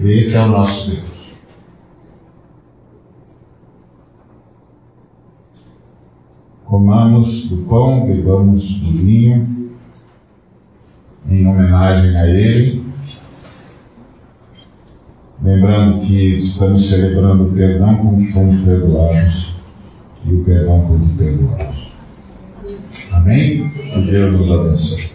Esse 0.00 0.36
é 0.36 0.44
o 0.44 0.48
nosso 0.48 0.90
Deus. 0.90 1.14
Comamos 6.64 7.48
do 7.48 7.58
pão, 7.68 8.06
bebamos 8.06 8.62
do 8.80 8.92
vinho, 8.92 9.78
em 11.28 11.46
homenagem 11.46 12.16
a 12.16 12.26
Ele 12.26 12.83
lembrando 15.44 16.00
que 16.06 16.38
estamos 16.38 16.88
celebrando 16.88 17.44
o 17.44 17.52
perdão 17.52 17.96
como 17.96 18.32
fomos 18.32 18.64
perdoados 18.64 19.54
e 20.24 20.32
o 20.32 20.44
perdão 20.44 20.80
como 20.82 21.08
perdoados. 21.16 21.92
Amém? 23.12 23.68
Que 23.68 24.10
Deus 24.10 24.32
nos 24.32 24.50
abençoe. 24.50 25.13